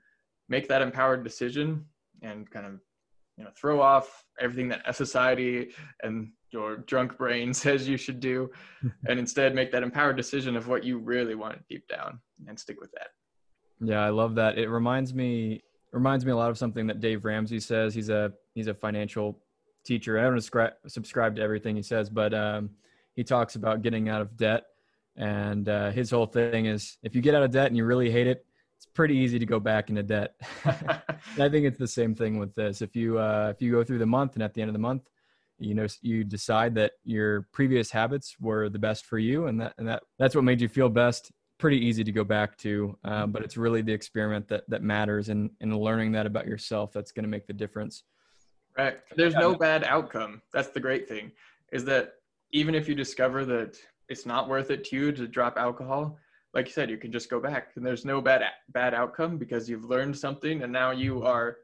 make 0.49 0.67
that 0.67 0.81
empowered 0.81 1.23
decision 1.23 1.85
and 2.21 2.49
kind 2.49 2.65
of 2.65 2.79
you 3.39 3.45
know 3.45 3.51
throw 3.55 3.81
off 3.81 4.25
everything 4.39 4.67
that 4.67 4.95
society 4.95 5.69
and 6.03 6.29
your 6.51 6.77
drunk 6.77 7.17
brain 7.17 7.53
says 7.63 7.87
you 7.87 7.97
should 7.97 8.19
do 8.19 8.51
and 9.07 9.17
instead 9.17 9.55
make 9.55 9.71
that 9.71 9.81
empowered 9.81 10.17
decision 10.17 10.55
of 10.55 10.67
what 10.67 10.83
you 10.83 10.99
really 10.99 11.33
want 11.33 11.57
deep 11.69 11.87
down 11.87 12.19
and 12.47 12.59
stick 12.59 12.79
with 12.79 12.91
that. 12.91 13.07
Yeah 13.81 14.03
i 14.03 14.09
love 14.09 14.35
that. 14.35 14.59
It 14.59 14.69
reminds 14.69 15.13
me 15.13 15.63
reminds 15.91 16.25
me 16.25 16.31
a 16.31 16.35
lot 16.35 16.51
of 16.51 16.57
something 16.57 16.85
that 16.87 16.99
dave 16.99 17.25
ramsey 17.25 17.59
says. 17.59 17.95
He's 17.95 18.09
a 18.09 18.33
he's 18.53 18.67
a 18.67 18.73
financial 18.73 19.39
teacher. 19.85 20.19
I 20.19 20.23
don't 20.23 20.37
subscribe, 20.37 20.73
subscribe 20.87 21.35
to 21.37 21.41
everything 21.41 21.75
he 21.77 21.81
says 21.81 22.09
but 22.09 22.33
um, 22.33 22.71
he 23.15 23.23
talks 23.23 23.55
about 23.55 23.81
getting 23.81 24.09
out 24.09 24.21
of 24.21 24.35
debt. 24.37 24.63
And 25.15 25.67
uh, 25.67 25.91
his 25.91 26.11
whole 26.11 26.25
thing 26.25 26.65
is 26.65 26.97
if 27.03 27.15
you 27.15 27.21
get 27.21 27.35
out 27.35 27.43
of 27.43 27.51
debt 27.51 27.67
and 27.67 27.77
you 27.77 27.85
really 27.85 28.11
hate 28.11 28.27
it 28.27 28.45
it's 28.79 28.87
pretty 28.93 29.17
easy 29.17 29.37
to 29.37 29.45
go 29.45 29.59
back 29.59 29.89
into 29.89 30.03
debt. 30.03 30.35
I 30.65 31.49
think 31.49 31.65
it's 31.65 31.77
the 31.77 31.87
same 31.87 32.15
thing 32.15 32.39
with 32.39 32.55
this. 32.55 32.81
If 32.81 32.95
you 32.95 33.19
uh, 33.19 33.51
if 33.53 33.61
you 33.61 33.71
go 33.71 33.83
through 33.83 33.99
the 33.99 34.05
month 34.05 34.35
and 34.35 34.43
at 34.43 34.53
the 34.53 34.61
end 34.61 34.69
of 34.69 34.73
the 34.73 34.79
month 34.79 35.03
you 35.59 35.75
know 35.75 35.85
you 36.01 36.23
decide 36.23 36.73
that 36.75 36.93
your 37.03 37.45
previous 37.51 37.91
habits 37.91 38.35
were 38.39 38.69
the 38.69 38.79
best 38.79 39.05
for 39.05 39.19
you 39.19 39.47
and 39.47 39.59
that 39.59 39.73
and 39.77 39.87
that 39.87 40.01
that's 40.17 40.33
what 40.33 40.43
made 40.43 40.61
you 40.61 40.69
feel 40.69 40.89
best 40.89 41.31
pretty 41.57 41.77
easy 41.77 42.03
to 42.03 42.11
go 42.11 42.23
back 42.23 42.57
to 42.57 42.97
uh, 43.03 43.27
but 43.27 43.43
it's 43.43 43.57
really 43.57 43.81
the 43.81 43.91
experiment 43.91 44.47
that 44.47 44.63
that 44.69 44.81
matters 44.81 45.29
and 45.29 45.49
and 45.59 45.77
learning 45.77 46.13
that 46.13 46.25
about 46.25 46.47
yourself 46.47 46.91
that's 46.93 47.11
going 47.11 47.23
to 47.23 47.29
make 47.29 47.45
the 47.45 47.53
difference. 47.53 48.03
Right. 48.77 48.97
There's 49.17 49.35
no 49.35 49.55
bad 49.55 49.83
outcome. 49.83 50.41
That's 50.53 50.69
the 50.69 50.79
great 50.79 51.09
thing 51.09 51.33
is 51.73 51.83
that 51.85 52.13
even 52.51 52.73
if 52.73 52.87
you 52.87 52.95
discover 52.95 53.43
that 53.45 53.77
it's 54.07 54.25
not 54.25 54.47
worth 54.47 54.71
it 54.71 54.85
to 54.85 54.95
you 54.95 55.11
to 55.11 55.27
drop 55.27 55.57
alcohol 55.57 56.17
like 56.53 56.67
you 56.67 56.73
said 56.73 56.89
you 56.89 56.97
can 56.97 57.11
just 57.11 57.29
go 57.29 57.39
back 57.39 57.69
and 57.75 57.85
there's 57.85 58.05
no 58.05 58.21
bad 58.21 58.43
bad 58.69 58.93
outcome 58.93 59.37
because 59.37 59.69
you've 59.69 59.85
learned 59.85 60.17
something 60.17 60.63
and 60.63 60.71
now 60.71 60.91
you 60.91 61.23
are 61.23 61.57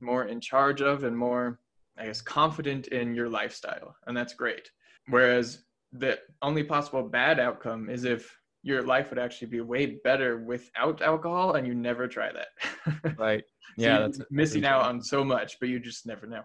more 0.00 0.26
in 0.26 0.40
charge 0.40 0.80
of 0.80 1.04
and 1.04 1.16
more 1.16 1.58
I 1.98 2.06
guess, 2.06 2.20
confident 2.20 2.88
in 2.88 3.14
your 3.14 3.28
lifestyle, 3.28 3.96
and 4.06 4.16
that's 4.16 4.32
great. 4.32 4.70
Whereas 5.08 5.64
the 5.92 6.18
only 6.42 6.62
possible 6.62 7.02
bad 7.02 7.40
outcome 7.40 7.90
is 7.90 8.04
if 8.04 8.36
your 8.62 8.82
life 8.82 9.10
would 9.10 9.18
actually 9.18 9.48
be 9.48 9.60
way 9.60 9.98
better 10.04 10.38
without 10.38 11.00
alcohol 11.02 11.54
and 11.54 11.66
you 11.66 11.74
never 11.74 12.06
try 12.06 12.30
that. 12.32 13.16
right. 13.18 13.44
so 13.78 13.84
yeah. 13.84 13.98
That's 14.00 14.20
missing 14.30 14.64
out 14.64 14.82
on 14.82 15.02
so 15.02 15.24
much, 15.24 15.58
but 15.58 15.68
you 15.68 15.80
just 15.80 16.06
never 16.06 16.26
know. 16.26 16.42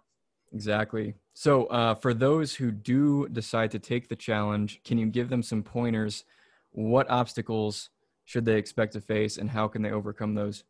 Exactly. 0.53 1.15
So, 1.33 1.65
uh, 1.65 1.95
for 1.95 2.13
those 2.13 2.55
who 2.55 2.71
do 2.71 3.27
decide 3.27 3.71
to 3.71 3.79
take 3.79 4.07
the 4.07 4.15
challenge, 4.15 4.81
can 4.83 4.97
you 4.97 5.07
give 5.07 5.29
them 5.29 5.43
some 5.43 5.63
pointers? 5.63 6.25
What 6.73 7.09
obstacles 7.09 7.89
should 8.25 8.45
they 8.45 8.57
expect 8.57 8.93
to 8.93 9.01
face 9.01 9.37
and 9.37 9.49
how 9.49 9.67
can 9.67 9.81
they 9.81 9.91
overcome 9.91 10.35
those? 10.35 10.63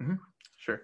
Mm-hmm. 0.00 0.14
Sure. 0.56 0.82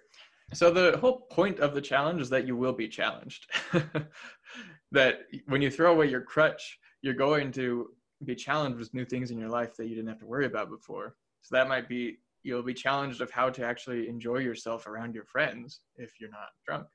So 0.54 0.70
the 0.70 0.96
whole 0.98 1.22
point 1.30 1.58
of 1.58 1.74
the 1.74 1.80
challenge 1.80 2.20
is 2.20 2.30
that 2.30 2.46
you 2.46 2.56
will 2.56 2.72
be 2.72 2.88
challenged. 2.88 3.46
that 4.92 5.20
when 5.46 5.62
you 5.62 5.70
throw 5.70 5.92
away 5.92 6.08
your 6.08 6.20
crutch, 6.20 6.78
you're 7.02 7.14
going 7.14 7.50
to 7.52 7.88
be 8.24 8.34
challenged 8.34 8.78
with 8.78 8.94
new 8.94 9.04
things 9.04 9.30
in 9.30 9.38
your 9.38 9.48
life 9.48 9.76
that 9.76 9.88
you 9.88 9.94
didn't 9.94 10.08
have 10.08 10.20
to 10.20 10.26
worry 10.26 10.46
about 10.46 10.70
before. 10.70 11.16
So 11.42 11.56
that 11.56 11.68
might 11.68 11.88
be 11.88 12.18
you'll 12.42 12.62
be 12.62 12.74
challenged 12.74 13.20
of 13.20 13.30
how 13.30 13.50
to 13.50 13.64
actually 13.64 14.08
enjoy 14.08 14.38
yourself 14.38 14.86
around 14.86 15.14
your 15.14 15.24
friends 15.24 15.80
if 15.96 16.12
you're 16.20 16.30
not 16.30 16.50
drunk. 16.66 16.86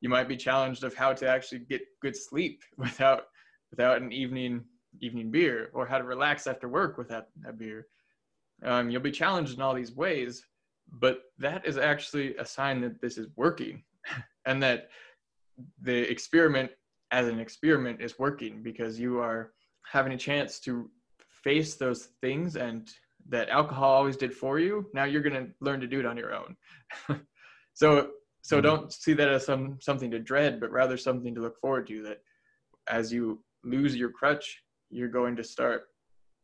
You 0.00 0.08
might 0.08 0.28
be 0.28 0.36
challenged 0.36 0.82
of 0.84 0.94
how 0.94 1.12
to 1.12 1.28
actually 1.28 1.60
get 1.60 1.82
good 2.02 2.16
sleep 2.16 2.62
without 2.76 3.24
without 3.70 4.02
an 4.02 4.12
evening 4.12 4.64
evening 5.00 5.30
beer 5.30 5.70
or 5.72 5.86
how 5.86 5.98
to 5.98 6.04
relax 6.04 6.46
after 6.46 6.68
work 6.68 6.98
without 6.98 7.26
that 7.42 7.58
beer. 7.58 7.86
Um, 8.62 8.90
you'll 8.90 9.02
be 9.02 9.12
challenged 9.12 9.54
in 9.54 9.62
all 9.62 9.74
these 9.74 9.94
ways 9.94 10.44
but 10.92 11.22
that 11.38 11.66
is 11.66 11.78
actually 11.78 12.36
a 12.36 12.44
sign 12.44 12.80
that 12.80 13.00
this 13.00 13.18
is 13.18 13.28
working 13.36 13.82
and 14.46 14.62
that 14.62 14.88
the 15.82 16.10
experiment 16.10 16.70
as 17.10 17.26
an 17.26 17.40
experiment 17.40 18.00
is 18.00 18.18
working 18.18 18.62
because 18.62 18.98
you 18.98 19.18
are 19.18 19.52
having 19.90 20.12
a 20.12 20.18
chance 20.18 20.60
to 20.60 20.90
face 21.42 21.74
those 21.74 22.08
things 22.20 22.56
and 22.56 22.90
that 23.28 23.48
alcohol 23.48 23.92
always 23.92 24.16
did 24.16 24.32
for 24.32 24.58
you 24.58 24.86
now 24.94 25.04
you're 25.04 25.22
going 25.22 25.34
to 25.46 25.50
learn 25.60 25.80
to 25.80 25.86
do 25.86 26.00
it 26.00 26.06
on 26.06 26.16
your 26.16 26.34
own 26.34 26.56
so 27.74 28.10
so 28.42 28.56
mm-hmm. 28.56 28.66
don't 28.66 28.92
see 28.92 29.12
that 29.12 29.28
as 29.28 29.44
some 29.44 29.78
something 29.80 30.10
to 30.10 30.18
dread 30.18 30.60
but 30.60 30.70
rather 30.70 30.96
something 30.96 31.34
to 31.34 31.40
look 31.40 31.58
forward 31.60 31.86
to 31.86 32.02
that 32.02 32.18
as 32.88 33.12
you 33.12 33.42
lose 33.64 33.96
your 33.96 34.10
crutch 34.10 34.62
you're 34.90 35.08
going 35.08 35.36
to 35.36 35.44
start 35.44 35.84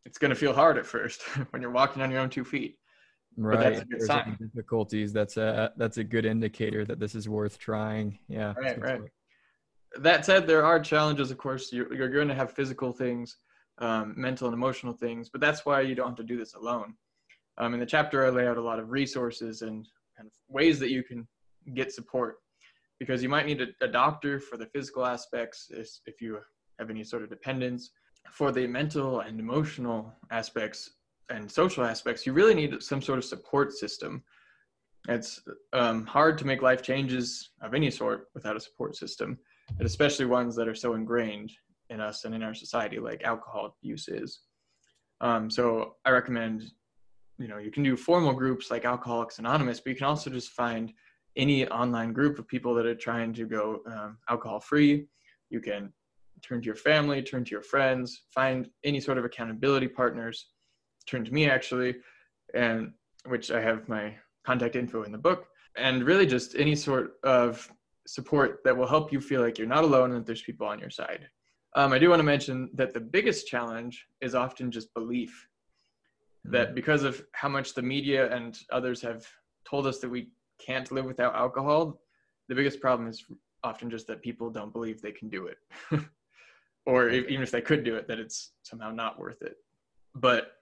it's 0.05 0.19
going 0.19 0.31
to 0.31 0.37
feel 0.37 0.53
hard 0.53 0.77
at 0.79 0.87
first 0.87 1.23
when 1.51 1.63
you're 1.63 1.71
walking 1.71 2.03
on 2.03 2.11
your 2.11 2.21
own 2.21 2.31
two 2.31 2.45
feet 2.45 2.77
Right. 3.37 3.57
But 3.57 3.63
that's 3.63 3.81
a 3.81 3.85
good 3.85 4.01
There's 4.01 4.07
sign. 4.07 4.37
Difficulties. 4.41 5.13
That's 5.13 5.37
a 5.37 5.73
that's 5.77 5.99
a 5.99 6.05
good 6.05 6.25
indicator 6.25 6.85
that 6.85 7.01
this 7.01 7.15
is 7.15 7.29
worth 7.29 7.59
trying. 7.59 8.19
Yeah. 8.29 8.55
Right. 8.57 8.81
Right. 8.81 9.01
that 10.01 10.25
said, 10.25 10.47
there 10.47 10.65
are 10.65 10.79
challenges. 10.79 11.31
Of 11.31 11.39
course, 11.39 11.73
you're, 11.73 11.93
you're 11.95 12.09
going 12.09 12.29
to 12.29 12.35
have 12.35 12.53
physical 12.53 12.93
things, 12.93 13.37
um, 13.79 14.15
mental 14.17 14.47
and 14.47 14.55
emotional 14.55 14.93
things, 14.93 15.29
but 15.29 15.41
that's 15.41 15.67
why 15.67 15.81
you 15.81 15.95
don't 15.95 16.09
have 16.09 16.17
to 16.17 16.25
do 16.25 16.37
this 16.37 16.55
alone. 16.55 16.95
Um, 17.59 17.75
in 17.75 17.81
the 17.81 17.87
chapter, 17.87 18.27
I 18.27 18.31
lay 18.31 18.47
out 18.47 18.57
a 18.57 18.63
lot 18.63 18.79
of 18.79 18.91
resources 18.91 19.63
and 19.63 19.87
kind 20.17 20.27
of 20.27 20.33
ways 20.49 20.79
that 20.81 20.91
you 20.91 21.03
can 21.03 21.27
get 21.75 21.93
support 21.93 22.37
because 22.99 23.23
you 23.23 23.29
might 23.29 23.47
need 23.47 23.61
a, 23.61 23.67
a 23.85 23.89
doctor 23.89 24.41
for 24.41 24.57
the 24.57 24.67
physical 24.67 25.05
aspects 25.05 25.71
if 25.71 26.21
you 26.21 26.39
have 26.79 26.91
any 26.91 27.05
sort 27.05 27.23
of 27.23 27.31
dependence. 27.31 27.91
For 28.31 28.51
the 28.51 28.67
mental 28.67 29.21
and 29.21 29.39
emotional 29.39 30.13
aspects 30.31 30.91
and 31.31 31.51
social 31.51 31.85
aspects, 31.85 32.27
you 32.27 32.33
really 32.33 32.55
need 32.55 32.83
some 32.83 33.01
sort 33.01 33.19
of 33.19 33.25
support 33.25 33.73
system. 33.73 34.23
It's 35.09 35.43
um, 35.73 36.07
hard 36.07 36.39
to 36.39 36.47
make 36.47 36.63
life 36.63 36.83
changes 36.83 37.51
of 37.61 37.75
any 37.75 37.91
sort 37.91 38.29
without 38.35 38.57
a 38.57 38.61
support 38.61 38.97
system, 38.97 39.39
and 39.79 39.87
especially 39.87 40.27
ones 40.27 40.57
that 40.57 40.69
are 40.69 40.75
so 40.75 40.95
ingrained 40.95 41.53
in 41.91 42.01
us 42.01 42.25
and 42.25 42.35
in 42.35 42.43
our 42.43 42.55
society, 42.55 42.99
like 42.99 43.23
alcohol 43.23 43.77
use 43.83 44.09
is. 44.09 44.41
Um, 45.21 45.51
so 45.51 45.97
I 46.05 46.11
recommend, 46.11 46.65
you 47.39 47.49
know, 47.49 47.59
you 47.59 47.71
can 47.71 47.83
do 47.83 47.97
formal 47.97 48.33
groups 48.33 48.71
like 48.71 48.85
Alcoholics 48.85 49.39
Anonymous, 49.39 49.81
but 49.81 49.91
you 49.91 49.97
can 49.97 50.07
also 50.07 50.31
just 50.31 50.51
find 50.53 50.93
any 51.37 51.67
online 51.69 52.13
group 52.13 52.39
of 52.39 52.49
people 52.49 52.75
that 52.75 52.87
are 52.87 52.95
trying 52.95 53.33
to 53.35 53.47
go 53.47 53.81
um, 53.87 54.19
alcohol 54.29 54.61
free. 54.61 55.07
You 55.51 55.61
can 55.61 55.93
turn 56.43 56.61
to 56.61 56.67
your 56.67 56.75
family, 56.75 57.23
turn 57.23 57.45
to 57.45 57.51
your 57.51 57.63
friends, 57.63 58.23
find 58.35 58.69
any 58.85 59.01
sort 59.01 59.19
of 59.19 59.25
accountability 59.25 59.89
partners. 59.89 60.49
Turn 61.07 61.25
to 61.25 61.33
me 61.33 61.49
actually, 61.49 61.97
and 62.55 62.93
which 63.27 63.51
I 63.51 63.61
have 63.61 63.89
my 63.89 64.15
contact 64.45 64.77
info 64.77 65.03
in 65.03 65.13
the 65.13 65.19
book, 65.19 65.47
and 65.77 66.05
really 66.05 66.27
just 66.27 66.55
any 66.57 66.75
sort 66.75 67.15
of 67.23 67.71
support 68.07 68.61
that 68.65 68.77
will 68.77 68.87
help 68.87 69.13
you 69.13 69.21
feel 69.21 69.41
like 69.41 69.59
you're 69.59 69.67
not 69.67 69.85
alone 69.85 70.11
and 70.11 70.21
that 70.21 70.27
there's 70.27 70.43
people 70.43 70.67
on 70.67 70.79
your 70.79 70.91
side. 70.91 71.27
Um, 71.77 71.93
I 71.93 71.99
do 71.99 72.09
want 72.09 72.21
to 72.21 72.25
mention 72.25 72.71
that 72.75 72.95
the 72.95 73.01
biggest 73.01 73.49
challenge 73.49 74.07
is 74.21 74.35
often 74.35 74.71
just 74.71 74.95
belief. 74.95 75.49
That 76.45 76.69
mm-hmm. 76.69 76.75
because 76.75 77.03
of 77.03 77.25
how 77.33 77.49
much 77.49 77.75
the 77.75 77.83
media 77.83 78.33
and 78.35 78.57
others 78.71 79.01
have 79.03 79.27
told 79.69 79.87
us 79.87 79.99
that 80.01 80.11
we 80.11 80.29
can't 80.65 80.91
live 80.93 81.07
without 81.07 81.35
alcohol, 81.35 82.01
the 82.49 82.55
biggest 82.55 82.81
problem 82.81 83.09
is 83.09 83.25
often 83.65 83.91
just 83.91 84.07
that 84.07 84.23
people 84.23 84.51
don't 84.51 84.73
believe 84.73 85.01
they 85.01 85.13
can 85.13 85.29
do 85.29 85.47
it. 85.47 85.57
or 86.87 87.09
if, 87.09 87.29
even 87.29 87.43
if 87.43 87.51
they 87.51 87.61
could 87.61 87.85
do 87.85 87.97
it, 87.97 88.09
that 88.09 88.19
it's 88.19 88.53
somehow 88.63 88.91
not 88.91 89.19
worth 89.19 89.43
it. 89.43 89.57
But 90.15 90.53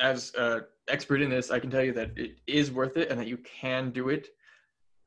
as 0.00 0.32
an 0.36 0.62
expert 0.88 1.20
in 1.20 1.30
this, 1.30 1.50
I 1.50 1.58
can 1.58 1.70
tell 1.70 1.82
you 1.82 1.92
that 1.92 2.16
it 2.16 2.36
is 2.46 2.70
worth 2.70 2.96
it 2.96 3.10
and 3.10 3.18
that 3.18 3.26
you 3.26 3.38
can 3.38 3.90
do 3.90 4.08
it. 4.08 4.28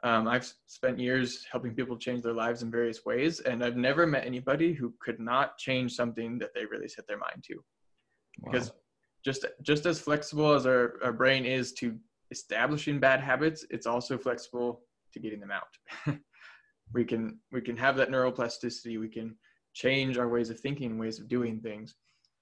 Um, 0.04 0.28
I've 0.28 0.52
spent 0.68 1.00
years 1.00 1.46
helping 1.52 1.74
people 1.74 1.98
change 1.98 2.22
their 2.22 2.34
lives 2.34 2.62
in 2.62 2.70
various 2.70 3.04
ways, 3.04 3.40
and 3.40 3.64
I've 3.64 3.78
never 3.78 4.06
met 4.06 4.26
anybody 4.26 4.74
who 4.74 4.94
could 5.00 5.20
not 5.20 5.58
change 5.58 5.94
something 5.94 6.38
that 6.40 6.54
they 6.54 6.66
really 6.66 6.88
set 6.88 7.08
their 7.08 7.18
mind 7.18 7.44
to. 7.46 7.56
Wow. 7.56 8.52
Because 8.52 8.72
just 9.26 9.46
just 9.64 9.86
as 9.86 10.00
flexible 10.00 10.54
as 10.54 10.66
our, 10.66 11.00
our 11.04 11.12
brain 11.12 11.46
is 11.46 11.74
to 11.74 11.98
establishing 12.32 13.00
bad 13.00 13.20
habits, 13.20 13.66
it's 13.72 13.88
also 13.88 14.18
flexible 14.18 14.82
to 15.14 15.20
getting 15.20 15.40
them 15.40 15.52
out. 15.52 16.18
we 16.94 17.04
can 17.04 17.40
we 17.52 17.62
can 17.62 17.76
have 17.76 17.98
that 17.98 18.10
neuroplasticity. 18.10 19.00
We 19.00 19.10
can 19.10 19.36
change 19.78 20.18
our 20.18 20.28
ways 20.28 20.50
of 20.50 20.60
thinking, 20.60 20.98
ways 20.98 21.20
of 21.20 21.28
doing 21.28 21.60
things, 21.60 21.96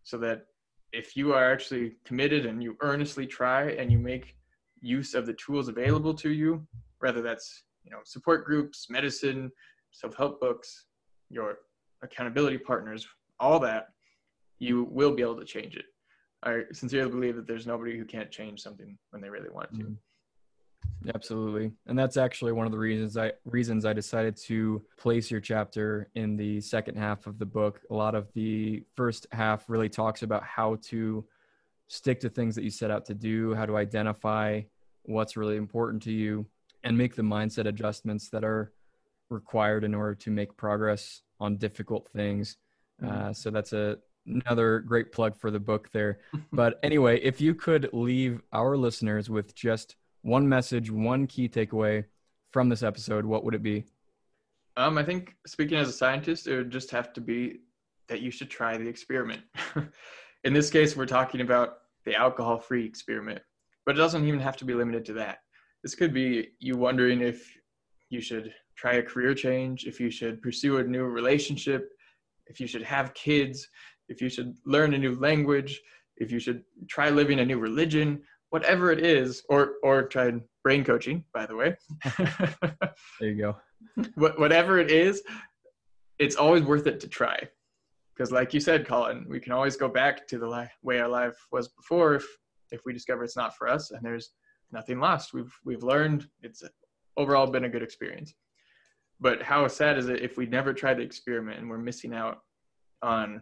so 0.04 0.18
that 0.18 0.46
if 0.94 1.18
you 1.18 1.34
are 1.34 1.52
actually 1.52 1.98
committed 2.06 2.46
and 2.46 2.64
you 2.64 2.78
earnestly 2.82 3.28
try 3.28 3.72
and 3.72 3.92
you 3.92 4.00
make 4.00 4.36
use 4.80 5.14
of 5.14 5.26
the 5.26 5.34
tools 5.34 5.68
available 5.68 6.14
to 6.14 6.30
you, 6.30 6.66
whether 7.00 7.22
that's 7.22 7.64
you 7.84 7.92
know 7.92 8.00
support 8.06 8.46
groups, 8.46 8.88
medicine, 8.90 9.52
self-help 9.92 10.40
books, 10.40 10.86
your 11.30 11.60
accountability 12.02 12.58
partners, 12.58 13.06
all 13.40 13.60
that, 13.60 13.88
you 14.60 14.88
will 14.90 15.14
be 15.14 15.22
able 15.22 15.38
to 15.38 15.46
change 15.46 15.76
it. 15.76 15.86
I 16.44 16.62
sincerely 16.72 17.12
believe 17.12 17.36
that 17.36 17.48
there's 17.48 17.68
nobody 17.68 17.98
who 17.98 18.06
can't 18.06 18.32
change 18.32 18.62
something 18.62 18.98
when 19.10 19.22
they 19.22 19.30
really 19.30 19.50
want 19.50 19.74
to. 19.74 19.82
Mm-hmm. 19.82 19.94
Absolutely. 21.14 21.72
And 21.88 21.98
that's 21.98 22.18
actually 22.18 22.52
one 22.52 22.66
of 22.66 22.72
the 22.72 22.78
reasons 22.78 23.18
I 23.18 23.34
reasons 23.46 23.86
I 23.86 23.94
decided 23.94 24.38
to 24.46 24.82
place 24.98 25.30
your 25.30 25.42
chapter 25.42 26.10
in 26.16 26.38
the 26.38 26.62
second 26.62 26.98
half 26.98 27.28
of 27.28 27.38
the 27.38 27.46
book. 27.46 27.82
A 27.90 27.94
lot 27.94 28.16
of 28.16 28.32
the 28.34 28.84
first 28.96 29.28
half 29.32 29.70
really 29.70 29.90
talks 29.90 30.24
about 30.24 30.44
how 30.44 30.78
to 30.84 31.26
stick 31.88 32.20
to 32.22 32.30
things 32.30 32.56
that 32.56 32.64
you 32.64 32.70
set 32.70 32.92
out 32.92 33.06
to 33.06 33.14
do, 33.14 33.54
how 33.54 33.66
to 33.66 33.78
identify 33.78 34.62
what's 35.04 35.38
really 35.38 35.58
important 35.58 36.02
to 36.04 36.12
you 36.12 36.46
and 36.84 36.98
make 36.98 37.16
the 37.16 37.22
mindset 37.22 37.66
adjustments 37.66 38.30
that 38.30 38.44
are 38.44 38.72
required 39.30 39.84
in 39.84 39.94
order 39.94 40.16
to 40.16 40.32
make 40.32 40.56
progress 40.56 41.22
on 41.40 41.58
difficult 41.58 42.08
things. 42.10 42.58
Mm-hmm. 43.02 43.30
Uh, 43.30 43.34
so 43.34 43.50
that's 43.50 43.74
a 43.74 43.98
another 44.28 44.80
great 44.80 45.12
plug 45.12 45.36
for 45.36 45.52
the 45.52 45.60
book 45.60 45.92
there. 45.92 46.20
but 46.54 46.80
anyway, 46.84 47.20
if 47.22 47.40
you 47.42 47.54
could 47.54 47.90
leave 47.94 48.42
our 48.54 48.76
listeners 48.78 49.30
with 49.30 49.56
just 49.56 49.96
one 50.26 50.50
message, 50.50 50.90
one 50.90 51.28
key 51.28 51.48
takeaway 51.48 52.04
from 52.52 52.68
this 52.68 52.82
episode, 52.82 53.26
what 53.26 53.44
would 53.44 53.54
it 53.54 53.62
be? 53.62 53.86
Um, 54.76 54.98
I 54.98 55.04
think 55.04 55.36
speaking 55.46 55.78
as 55.78 55.88
a 55.88 55.94
scientist, 55.94 56.48
it 56.48 56.58
would 56.58 56.72
just 56.72 56.90
have 56.90 57.14
to 57.14 57.22
be 57.22 57.60
that 58.10 58.22
you 58.22 58.32
should 58.32 58.50
try 58.50 58.76
the 58.76 58.88
experiment. 58.88 59.42
In 60.44 60.54
this 60.54 60.72
case, 60.72 60.96
we're 60.96 61.06
talking 61.06 61.42
about 61.42 61.78
the 62.06 62.16
alcohol 62.16 62.58
free 62.58 62.86
experiment, 62.86 63.40
but 63.86 63.96
it 63.96 64.00
doesn't 64.00 64.28
even 64.28 64.40
have 64.40 64.58
to 64.58 64.66
be 64.66 64.74
limited 64.74 65.06
to 65.06 65.14
that. 65.14 65.40
This 65.84 65.94
could 65.94 66.14
be 66.14 66.50
you 66.60 66.76
wondering 66.76 67.22
if 67.22 67.48
you 68.10 68.20
should 68.20 68.52
try 68.76 68.94
a 68.96 69.04
career 69.04 69.36
change, 69.36 69.86
if 69.86 70.00
you 70.00 70.10
should 70.10 70.42
pursue 70.42 70.78
a 70.78 70.84
new 70.84 71.04
relationship, 71.04 71.88
if 72.48 72.60
you 72.60 72.66
should 72.66 72.84
have 72.84 73.14
kids, 73.14 73.68
if 74.10 74.22
you 74.22 74.30
should 74.30 74.56
learn 74.66 74.96
a 74.96 74.98
new 74.98 75.16
language, 75.20 75.80
if 76.18 76.32
you 76.32 76.40
should 76.40 76.64
try 76.90 77.10
living 77.10 77.40
a 77.40 77.46
new 77.46 77.60
religion, 77.60 78.22
whatever 78.56 78.90
it 78.90 79.06
is, 79.06 79.44
or 79.50 79.74
or 79.84 80.04
try 80.04 80.32
brain 80.64 80.82
coaching, 80.86 81.26
by 81.34 81.46
the 81.46 81.58
way. 81.58 81.76
there 83.20 83.30
you 83.30 83.36
go. 83.36 83.58
whatever 84.16 84.80
it 84.80 84.90
is, 84.90 85.22
it's 86.20 86.38
always 86.38 86.64
worth 86.64 86.88
it 86.88 87.02
to 87.02 87.10
try. 87.10 87.38
Because, 88.16 88.32
like 88.32 88.54
you 88.54 88.62
said, 88.62 88.88
Colin, 88.88 89.26
we 89.28 89.42
can 89.42 89.52
always 89.52 89.76
go 89.76 89.90
back 89.90 90.26
to 90.30 90.38
the 90.38 90.48
li- 90.48 90.72
way 90.84 91.02
our 91.02 91.10
life 91.10 91.36
was 91.52 91.68
before 91.68 92.16
if 92.16 92.26
if 92.72 92.80
we 92.86 92.94
discover 92.94 93.26
it's 93.26 93.36
not 93.36 93.58
for 93.58 93.68
us, 93.68 93.92
and 93.92 94.02
there's 94.02 94.30
nothing 94.72 95.02
lost. 95.02 95.34
We've 95.34 95.54
we've 95.66 95.84
learned. 95.84 96.26
It's 96.42 96.64
overall 97.18 97.48
been 97.48 97.66
a 97.66 97.70
good 97.76 97.84
experience. 97.84 98.36
But 99.20 99.42
how 99.42 99.68
sad 99.68 99.98
is 99.98 100.08
it 100.08 100.22
if 100.22 100.38
we 100.38 100.46
never 100.46 100.74
try 100.74 100.94
to 100.94 101.04
experiment 101.04 101.60
and 101.60 101.70
we're 101.70 101.90
missing 101.90 102.14
out 102.14 102.40
on 103.02 103.42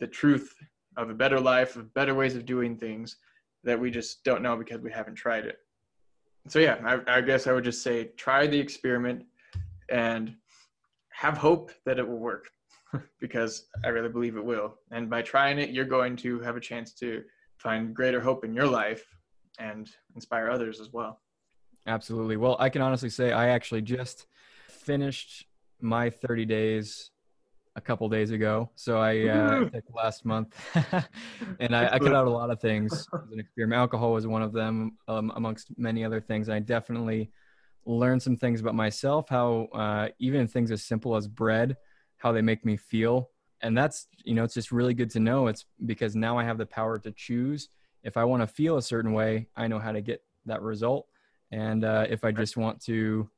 the 0.00 0.06
truth 0.06 0.54
of 0.98 1.08
a 1.08 1.14
better 1.14 1.40
life, 1.40 1.76
of 1.76 1.94
better 1.94 2.14
ways 2.14 2.36
of 2.36 2.44
doing 2.44 2.76
things 2.76 3.16
that 3.64 3.78
we 3.78 3.90
just 3.90 4.24
don't 4.24 4.42
know 4.42 4.56
because 4.56 4.80
we 4.80 4.90
haven't 4.90 5.14
tried 5.14 5.44
it. 5.44 5.58
So 6.48 6.58
yeah, 6.58 6.78
I, 6.84 7.18
I 7.18 7.20
guess 7.20 7.46
I 7.46 7.52
would 7.52 7.64
just 7.64 7.82
say 7.82 8.10
try 8.16 8.46
the 8.46 8.58
experiment 8.58 9.24
and 9.90 10.34
have 11.12 11.36
hope 11.36 11.70
that 11.84 11.98
it 11.98 12.08
will 12.08 12.18
work 12.18 12.48
because 13.20 13.66
I 13.84 13.88
really 13.88 14.08
believe 14.08 14.36
it 14.36 14.44
will. 14.44 14.76
And 14.90 15.10
by 15.10 15.22
trying 15.22 15.58
it, 15.58 15.70
you're 15.70 15.84
going 15.84 16.16
to 16.16 16.40
have 16.40 16.56
a 16.56 16.60
chance 16.60 16.94
to 16.94 17.22
find 17.58 17.94
greater 17.94 18.20
hope 18.20 18.44
in 18.44 18.54
your 18.54 18.66
life 18.66 19.04
and 19.58 19.90
inspire 20.14 20.50
others 20.50 20.80
as 20.80 20.90
well. 20.92 21.20
Absolutely. 21.86 22.36
Well, 22.36 22.56
I 22.58 22.70
can 22.70 22.82
honestly 22.82 23.10
say 23.10 23.32
I 23.32 23.48
actually 23.48 23.82
just 23.82 24.26
finished 24.68 25.46
my 25.80 26.10
30 26.10 26.46
days 26.46 27.10
a 27.76 27.80
couple 27.80 28.08
days 28.08 28.30
ago. 28.30 28.70
So 28.74 28.98
I 28.98 29.28
uh, 29.28 29.68
took 29.70 29.84
last 29.94 30.24
month, 30.24 30.54
and 31.60 31.74
I, 31.74 31.94
I, 31.94 31.98
cut 31.98 32.14
out 32.14 32.26
a 32.26 32.30
lot 32.30 32.50
of 32.50 32.60
things 32.60 32.92
as 32.92 33.32
an 33.32 33.38
experiment. 33.38 33.78
Alcohol 33.78 34.12
was 34.12 34.26
one 34.26 34.42
of 34.42 34.52
them, 34.52 34.96
um, 35.08 35.32
amongst 35.36 35.68
many 35.78 36.04
other 36.04 36.20
things. 36.20 36.48
I 36.48 36.58
definitely 36.58 37.30
learned 37.86 38.22
some 38.22 38.36
things 38.36 38.60
about 38.60 38.74
myself, 38.74 39.28
how 39.28 39.68
uh, 39.72 40.08
even 40.18 40.46
things 40.46 40.70
as 40.70 40.82
simple 40.82 41.16
as 41.16 41.28
bread, 41.28 41.76
how 42.16 42.32
they 42.32 42.42
make 42.42 42.64
me 42.64 42.76
feel, 42.76 43.30
and 43.62 43.76
that's 43.76 44.08
you 44.24 44.34
know 44.34 44.44
it's 44.44 44.54
just 44.54 44.72
really 44.72 44.94
good 44.94 45.10
to 45.10 45.20
know. 45.20 45.46
It's 45.46 45.64
because 45.86 46.16
now 46.16 46.36
I 46.38 46.44
have 46.44 46.58
the 46.58 46.66
power 46.66 46.98
to 46.98 47.12
choose. 47.12 47.68
If 48.02 48.16
I 48.16 48.24
want 48.24 48.42
to 48.42 48.46
feel 48.46 48.78
a 48.78 48.82
certain 48.82 49.12
way, 49.12 49.46
I 49.56 49.68
know 49.68 49.78
how 49.78 49.92
to 49.92 50.00
get 50.00 50.22
that 50.46 50.62
result. 50.62 51.06
And 51.52 51.84
uh, 51.84 52.06
if 52.08 52.24
I 52.24 52.32
just 52.32 52.56
want 52.56 52.80
to 52.82 53.28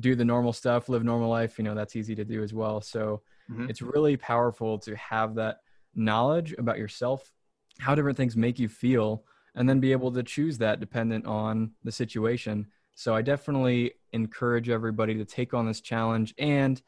do 0.00 0.14
the 0.14 0.24
normal 0.24 0.52
stuff, 0.52 0.88
live 0.88 1.04
normal 1.04 1.30
life, 1.30 1.58
you 1.58 1.64
know, 1.64 1.74
that's 1.74 1.96
easy 1.96 2.14
to 2.14 2.24
do 2.24 2.42
as 2.42 2.52
well. 2.52 2.80
So 2.80 3.22
Mm-hmm. 3.50 3.70
It's 3.70 3.82
really 3.82 4.16
powerful 4.16 4.78
to 4.80 4.96
have 4.96 5.34
that 5.36 5.60
knowledge 5.94 6.54
about 6.58 6.78
yourself, 6.78 7.32
how 7.78 7.94
different 7.94 8.16
things 8.16 8.36
make 8.36 8.58
you 8.58 8.68
feel, 8.68 9.24
and 9.54 9.68
then 9.68 9.80
be 9.80 9.92
able 9.92 10.12
to 10.12 10.22
choose 10.22 10.58
that 10.58 10.80
dependent 10.80 11.26
on 11.26 11.72
the 11.84 11.92
situation. 11.92 12.66
So 12.94 13.14
I 13.14 13.22
definitely 13.22 13.92
encourage 14.12 14.68
everybody 14.68 15.14
to 15.14 15.24
take 15.24 15.54
on 15.54 15.66
this 15.66 15.80
challenge. 15.80 16.34
And 16.38 16.80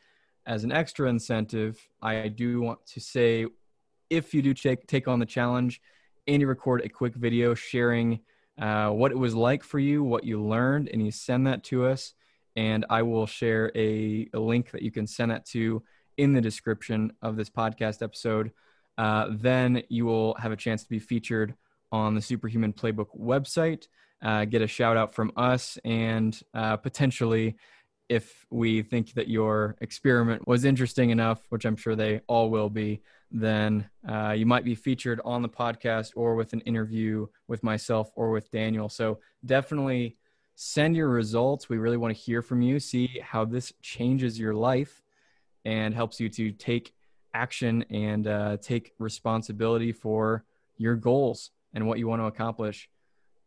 as 0.46 0.64
an 0.64 0.72
extra 0.72 1.08
incentive, 1.08 1.86
I 2.02 2.28
do 2.28 2.60
want 2.60 2.86
to 2.86 3.00
say 3.00 3.46
if 4.10 4.32
you 4.32 4.42
do 4.42 4.54
take, 4.54 4.86
take 4.86 5.08
on 5.08 5.18
the 5.18 5.26
challenge 5.26 5.80
and 6.26 6.40
you 6.40 6.46
record 6.46 6.82
a 6.82 6.88
quick 6.88 7.14
video 7.14 7.54
sharing 7.54 8.20
uh, 8.58 8.90
what 8.90 9.12
it 9.12 9.18
was 9.18 9.34
like 9.34 9.62
for 9.62 9.78
you, 9.78 10.02
what 10.02 10.24
you 10.24 10.42
learned, 10.42 10.88
and 10.88 11.04
you 11.04 11.10
send 11.10 11.46
that 11.46 11.62
to 11.64 11.86
us, 11.86 12.14
and 12.56 12.84
I 12.90 13.02
will 13.02 13.26
share 13.26 13.70
a, 13.76 14.28
a 14.34 14.38
link 14.38 14.72
that 14.72 14.82
you 14.82 14.90
can 14.90 15.06
send 15.06 15.30
that 15.30 15.46
to 15.46 15.82
in 16.18 16.34
the 16.34 16.40
description 16.40 17.12
of 17.22 17.36
this 17.36 17.48
podcast 17.48 18.02
episode. 18.02 18.50
Uh, 18.98 19.28
then 19.30 19.82
you 19.88 20.04
will 20.04 20.34
have 20.34 20.52
a 20.52 20.56
chance 20.56 20.82
to 20.82 20.88
be 20.88 20.98
featured 20.98 21.54
on 21.92 22.14
the 22.14 22.20
Superhuman 22.20 22.72
Playbook 22.72 23.08
website, 23.18 23.86
uh, 24.20 24.44
get 24.44 24.60
a 24.60 24.66
shout 24.66 24.96
out 24.96 25.14
from 25.14 25.32
us, 25.36 25.78
and 25.84 26.38
uh, 26.52 26.76
potentially, 26.76 27.56
if 28.08 28.46
we 28.50 28.82
think 28.82 29.12
that 29.14 29.28
your 29.28 29.76
experiment 29.80 30.46
was 30.48 30.64
interesting 30.64 31.10
enough, 31.10 31.40
which 31.50 31.64
I'm 31.64 31.76
sure 31.76 31.94
they 31.94 32.20
all 32.26 32.50
will 32.50 32.70
be, 32.70 33.02
then 33.30 33.88
uh, 34.08 34.34
you 34.36 34.46
might 34.46 34.64
be 34.64 34.74
featured 34.74 35.20
on 35.24 35.42
the 35.42 35.48
podcast 35.48 36.12
or 36.16 36.34
with 36.34 36.52
an 36.54 36.60
interview 36.62 37.26
with 37.46 37.62
myself 37.62 38.10
or 38.14 38.30
with 38.30 38.50
Daniel. 38.50 38.88
So 38.88 39.18
definitely 39.44 40.16
send 40.56 40.96
your 40.96 41.10
results. 41.10 41.68
We 41.68 41.76
really 41.76 41.98
want 41.98 42.16
to 42.16 42.20
hear 42.20 42.40
from 42.40 42.62
you, 42.62 42.80
see 42.80 43.20
how 43.22 43.44
this 43.44 43.72
changes 43.82 44.38
your 44.38 44.54
life 44.54 45.02
and 45.64 45.94
helps 45.94 46.20
you 46.20 46.28
to 46.30 46.52
take 46.52 46.92
action 47.34 47.84
and 47.90 48.26
uh, 48.26 48.56
take 48.58 48.92
responsibility 48.98 49.92
for 49.92 50.44
your 50.76 50.96
goals 50.96 51.50
and 51.74 51.86
what 51.86 51.98
you 51.98 52.08
want 52.08 52.20
to 52.22 52.26
accomplish. 52.26 52.88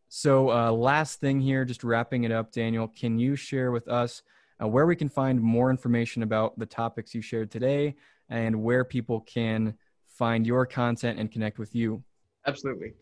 So, 0.10 0.52
uh, 0.52 0.72
last 0.72 1.22
thing 1.22 1.40
here, 1.40 1.64
just 1.64 1.84
wrapping 1.84 2.26
it 2.26 2.32
up, 2.32 2.52
Daniel, 2.52 2.88
can 2.88 3.18
you 3.18 3.36
share 3.36 3.72
with 3.72 3.88
us 3.88 4.22
uh, 4.62 4.68
where 4.68 4.86
we 4.86 4.96
can 4.96 5.08
find 5.08 5.42
more 5.42 5.70
information 5.70 6.22
about 6.22 6.60
the 6.60 6.66
topics 6.66 7.16
you 7.16 7.22
shared 7.22 7.50
today 7.50 7.96
and 8.30 8.62
where 8.62 8.84
people 8.84 9.22
can 9.22 9.74
find 10.08 10.46
your 10.46 10.66
content 10.66 11.18
and 11.18 11.32
connect 11.32 11.60
with 11.60 11.74
you? 11.74 12.04
Absolutely. 12.46 12.94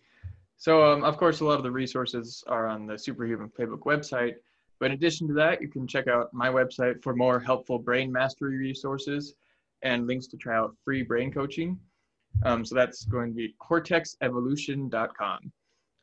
So, 0.58 0.84
um, 0.84 1.04
of 1.04 1.18
course, 1.18 1.40
a 1.40 1.46
lot 1.46 1.58
of 1.58 1.64
the 1.64 1.72
resources 1.72 2.44
are 2.48 2.68
on 2.68 2.86
the 2.86 2.98
Superhuman 2.98 3.50
Playbook 3.50 3.82
website. 3.86 4.36
But 4.80 4.88
in 4.88 4.92
addition 4.94 5.28
to 5.28 5.34
that, 5.36 5.62
you 5.62 5.68
can 5.68 5.88
check 5.88 6.08
out 6.08 6.34
my 6.34 6.50
website 6.50 7.04
for 7.04 7.16
more 7.16 7.40
helpful 7.40 7.80
brain 7.80 8.12
mastery 8.12 8.58
resources 8.58 9.36
and 9.82 10.08
links 10.08 10.28
to 10.28 10.38
try 10.38 10.58
out 10.58 10.76
free 10.84 11.04
brain 11.04 11.32
coaching. 11.32 11.78
Um, 12.44 12.64
so 12.66 12.76
that's 12.76 13.06
going 13.06 13.32
to 13.32 13.36
be 13.36 13.56
cortexevolution.com. 13.62 15.52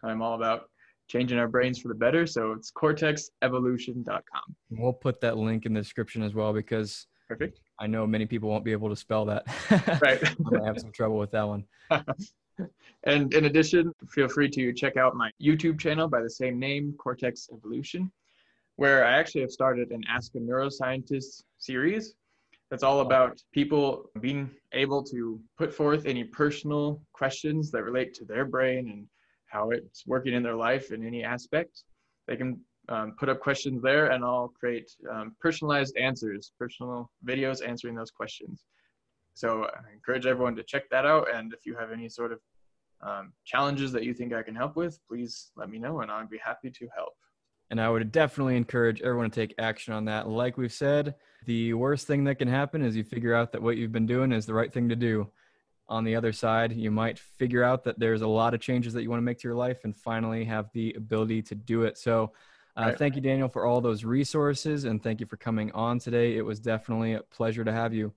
I'm 0.04 0.22
all 0.22 0.34
about 0.34 0.68
changing 1.08 1.38
our 1.38 1.48
brains 1.48 1.78
for 1.78 1.88
the 1.88 1.94
better. 1.94 2.26
So 2.26 2.52
it's 2.52 2.70
cortexevolution.com. 2.72 4.56
We'll 4.70 4.92
put 4.92 5.20
that 5.20 5.36
link 5.36 5.66
in 5.66 5.72
the 5.72 5.80
description 5.80 6.22
as 6.22 6.34
well 6.34 6.52
because 6.52 7.06
perfect. 7.28 7.60
I 7.78 7.86
know 7.86 8.06
many 8.06 8.26
people 8.26 8.48
won't 8.48 8.64
be 8.64 8.72
able 8.72 8.88
to 8.88 8.96
spell 8.96 9.24
that. 9.26 9.46
Right. 10.02 10.22
I 10.22 10.66
have 10.66 10.78
some 10.80 10.92
trouble 10.92 11.18
with 11.18 11.30
that 11.32 11.46
one. 11.46 11.64
and 13.04 13.32
in 13.32 13.44
addition, 13.44 13.92
feel 14.08 14.28
free 14.28 14.48
to 14.50 14.72
check 14.72 14.96
out 14.96 15.14
my 15.14 15.30
YouTube 15.42 15.78
channel 15.78 16.08
by 16.08 16.22
the 16.22 16.30
same 16.30 16.58
name, 16.58 16.94
Cortex 16.98 17.48
Evolution, 17.52 18.10
where 18.76 19.04
I 19.04 19.18
actually 19.18 19.40
have 19.42 19.50
started 19.50 19.90
an 19.90 20.02
Ask 20.08 20.34
a 20.34 20.38
Neuroscientist 20.38 21.42
series 21.58 22.14
that's 22.70 22.82
all 22.82 23.00
about 23.00 23.42
people 23.52 24.10
being 24.20 24.50
able 24.72 25.02
to 25.04 25.40
put 25.56 25.72
forth 25.72 26.06
any 26.06 26.24
personal 26.24 27.00
questions 27.12 27.70
that 27.70 27.84
relate 27.84 28.12
to 28.14 28.24
their 28.24 28.44
brain 28.44 28.88
and 28.90 29.06
how 29.46 29.70
it's 29.70 30.06
working 30.06 30.34
in 30.34 30.42
their 30.42 30.56
life 30.56 30.90
in 30.90 31.06
any 31.06 31.22
aspect. 31.22 31.84
They 32.26 32.36
can 32.36 32.60
um, 32.88 33.14
put 33.18 33.28
up 33.28 33.40
questions 33.40 33.82
there 33.82 34.10
and 34.10 34.24
I'll 34.24 34.48
create 34.48 34.90
um, 35.10 35.36
personalized 35.40 35.96
answers, 35.96 36.52
personal 36.58 37.10
videos 37.24 37.66
answering 37.66 37.94
those 37.94 38.10
questions. 38.10 38.64
So 39.34 39.64
I 39.64 39.92
encourage 39.92 40.26
everyone 40.26 40.56
to 40.56 40.62
check 40.62 40.88
that 40.90 41.06
out. 41.06 41.28
And 41.32 41.52
if 41.52 41.66
you 41.66 41.76
have 41.76 41.92
any 41.92 42.08
sort 42.08 42.32
of 42.32 42.40
um, 43.00 43.32
challenges 43.44 43.92
that 43.92 44.02
you 44.02 44.12
think 44.12 44.32
I 44.32 44.42
can 44.42 44.56
help 44.56 44.76
with, 44.76 44.98
please 45.08 45.52
let 45.56 45.70
me 45.70 45.78
know 45.78 46.00
and 46.00 46.10
I'd 46.10 46.30
be 46.30 46.40
happy 46.44 46.70
to 46.70 46.88
help. 46.96 47.14
And 47.70 47.80
I 47.80 47.88
would 47.88 48.12
definitely 48.12 48.56
encourage 48.56 49.02
everyone 49.02 49.30
to 49.30 49.34
take 49.34 49.54
action 49.58 49.92
on 49.92 50.04
that. 50.04 50.28
Like 50.28 50.56
we've 50.56 50.72
said, 50.72 51.16
the 51.46 51.74
worst 51.74 52.06
thing 52.06 52.24
that 52.24 52.36
can 52.36 52.48
happen 52.48 52.82
is 52.82 52.96
you 52.96 53.04
figure 53.04 53.34
out 53.34 53.52
that 53.52 53.62
what 53.62 53.76
you've 53.76 53.92
been 53.92 54.06
doing 54.06 54.32
is 54.32 54.46
the 54.46 54.54
right 54.54 54.72
thing 54.72 54.88
to 54.88 54.96
do. 54.96 55.30
On 55.88 56.02
the 56.02 56.16
other 56.16 56.32
side, 56.32 56.72
you 56.72 56.90
might 56.90 57.18
figure 57.18 57.62
out 57.62 57.84
that 57.84 57.98
there's 57.98 58.22
a 58.22 58.26
lot 58.26 58.54
of 58.54 58.60
changes 58.60 58.92
that 58.92 59.02
you 59.02 59.10
want 59.10 59.18
to 59.18 59.24
make 59.24 59.38
to 59.38 59.48
your 59.48 59.56
life 59.56 59.84
and 59.84 59.96
finally 59.96 60.44
have 60.44 60.68
the 60.72 60.92
ability 60.96 61.42
to 61.42 61.54
do 61.54 61.82
it. 61.82 61.96
So, 61.96 62.32
uh, 62.76 62.86
right. 62.86 62.98
thank 62.98 63.14
you, 63.14 63.22
Daniel, 63.22 63.48
for 63.48 63.64
all 63.64 63.80
those 63.80 64.04
resources 64.04 64.84
and 64.84 65.00
thank 65.00 65.20
you 65.20 65.26
for 65.26 65.36
coming 65.36 65.70
on 65.72 66.00
today. 66.00 66.36
It 66.36 66.44
was 66.44 66.58
definitely 66.58 67.14
a 67.14 67.22
pleasure 67.22 67.64
to 67.64 67.72
have 67.72 67.94
you. 67.94 68.12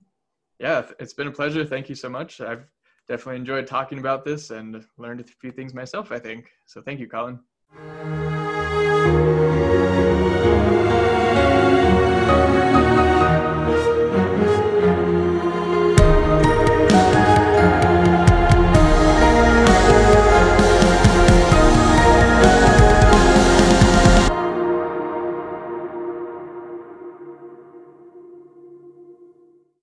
Yeah, 0.60 0.84
it's 1.00 1.14
been 1.14 1.28
a 1.28 1.32
pleasure. 1.32 1.64
Thank 1.64 1.90
you 1.90 1.96
so 1.96 2.10
much. 2.10 2.42
I've 2.42 2.66
definitely 3.08 3.38
enjoyed 3.38 3.68
talking 3.68 4.00
about 4.00 4.26
this 4.26 4.50
and 4.50 4.84
learned 4.98 5.20
a 5.20 5.24
few 5.24 5.52
things 5.52 5.76
myself, 5.76 6.12
I 6.12 6.18
think. 6.18 6.50
So, 6.66 6.82
thank 6.82 7.00
you, 7.00 7.08
Colin. 7.08 7.40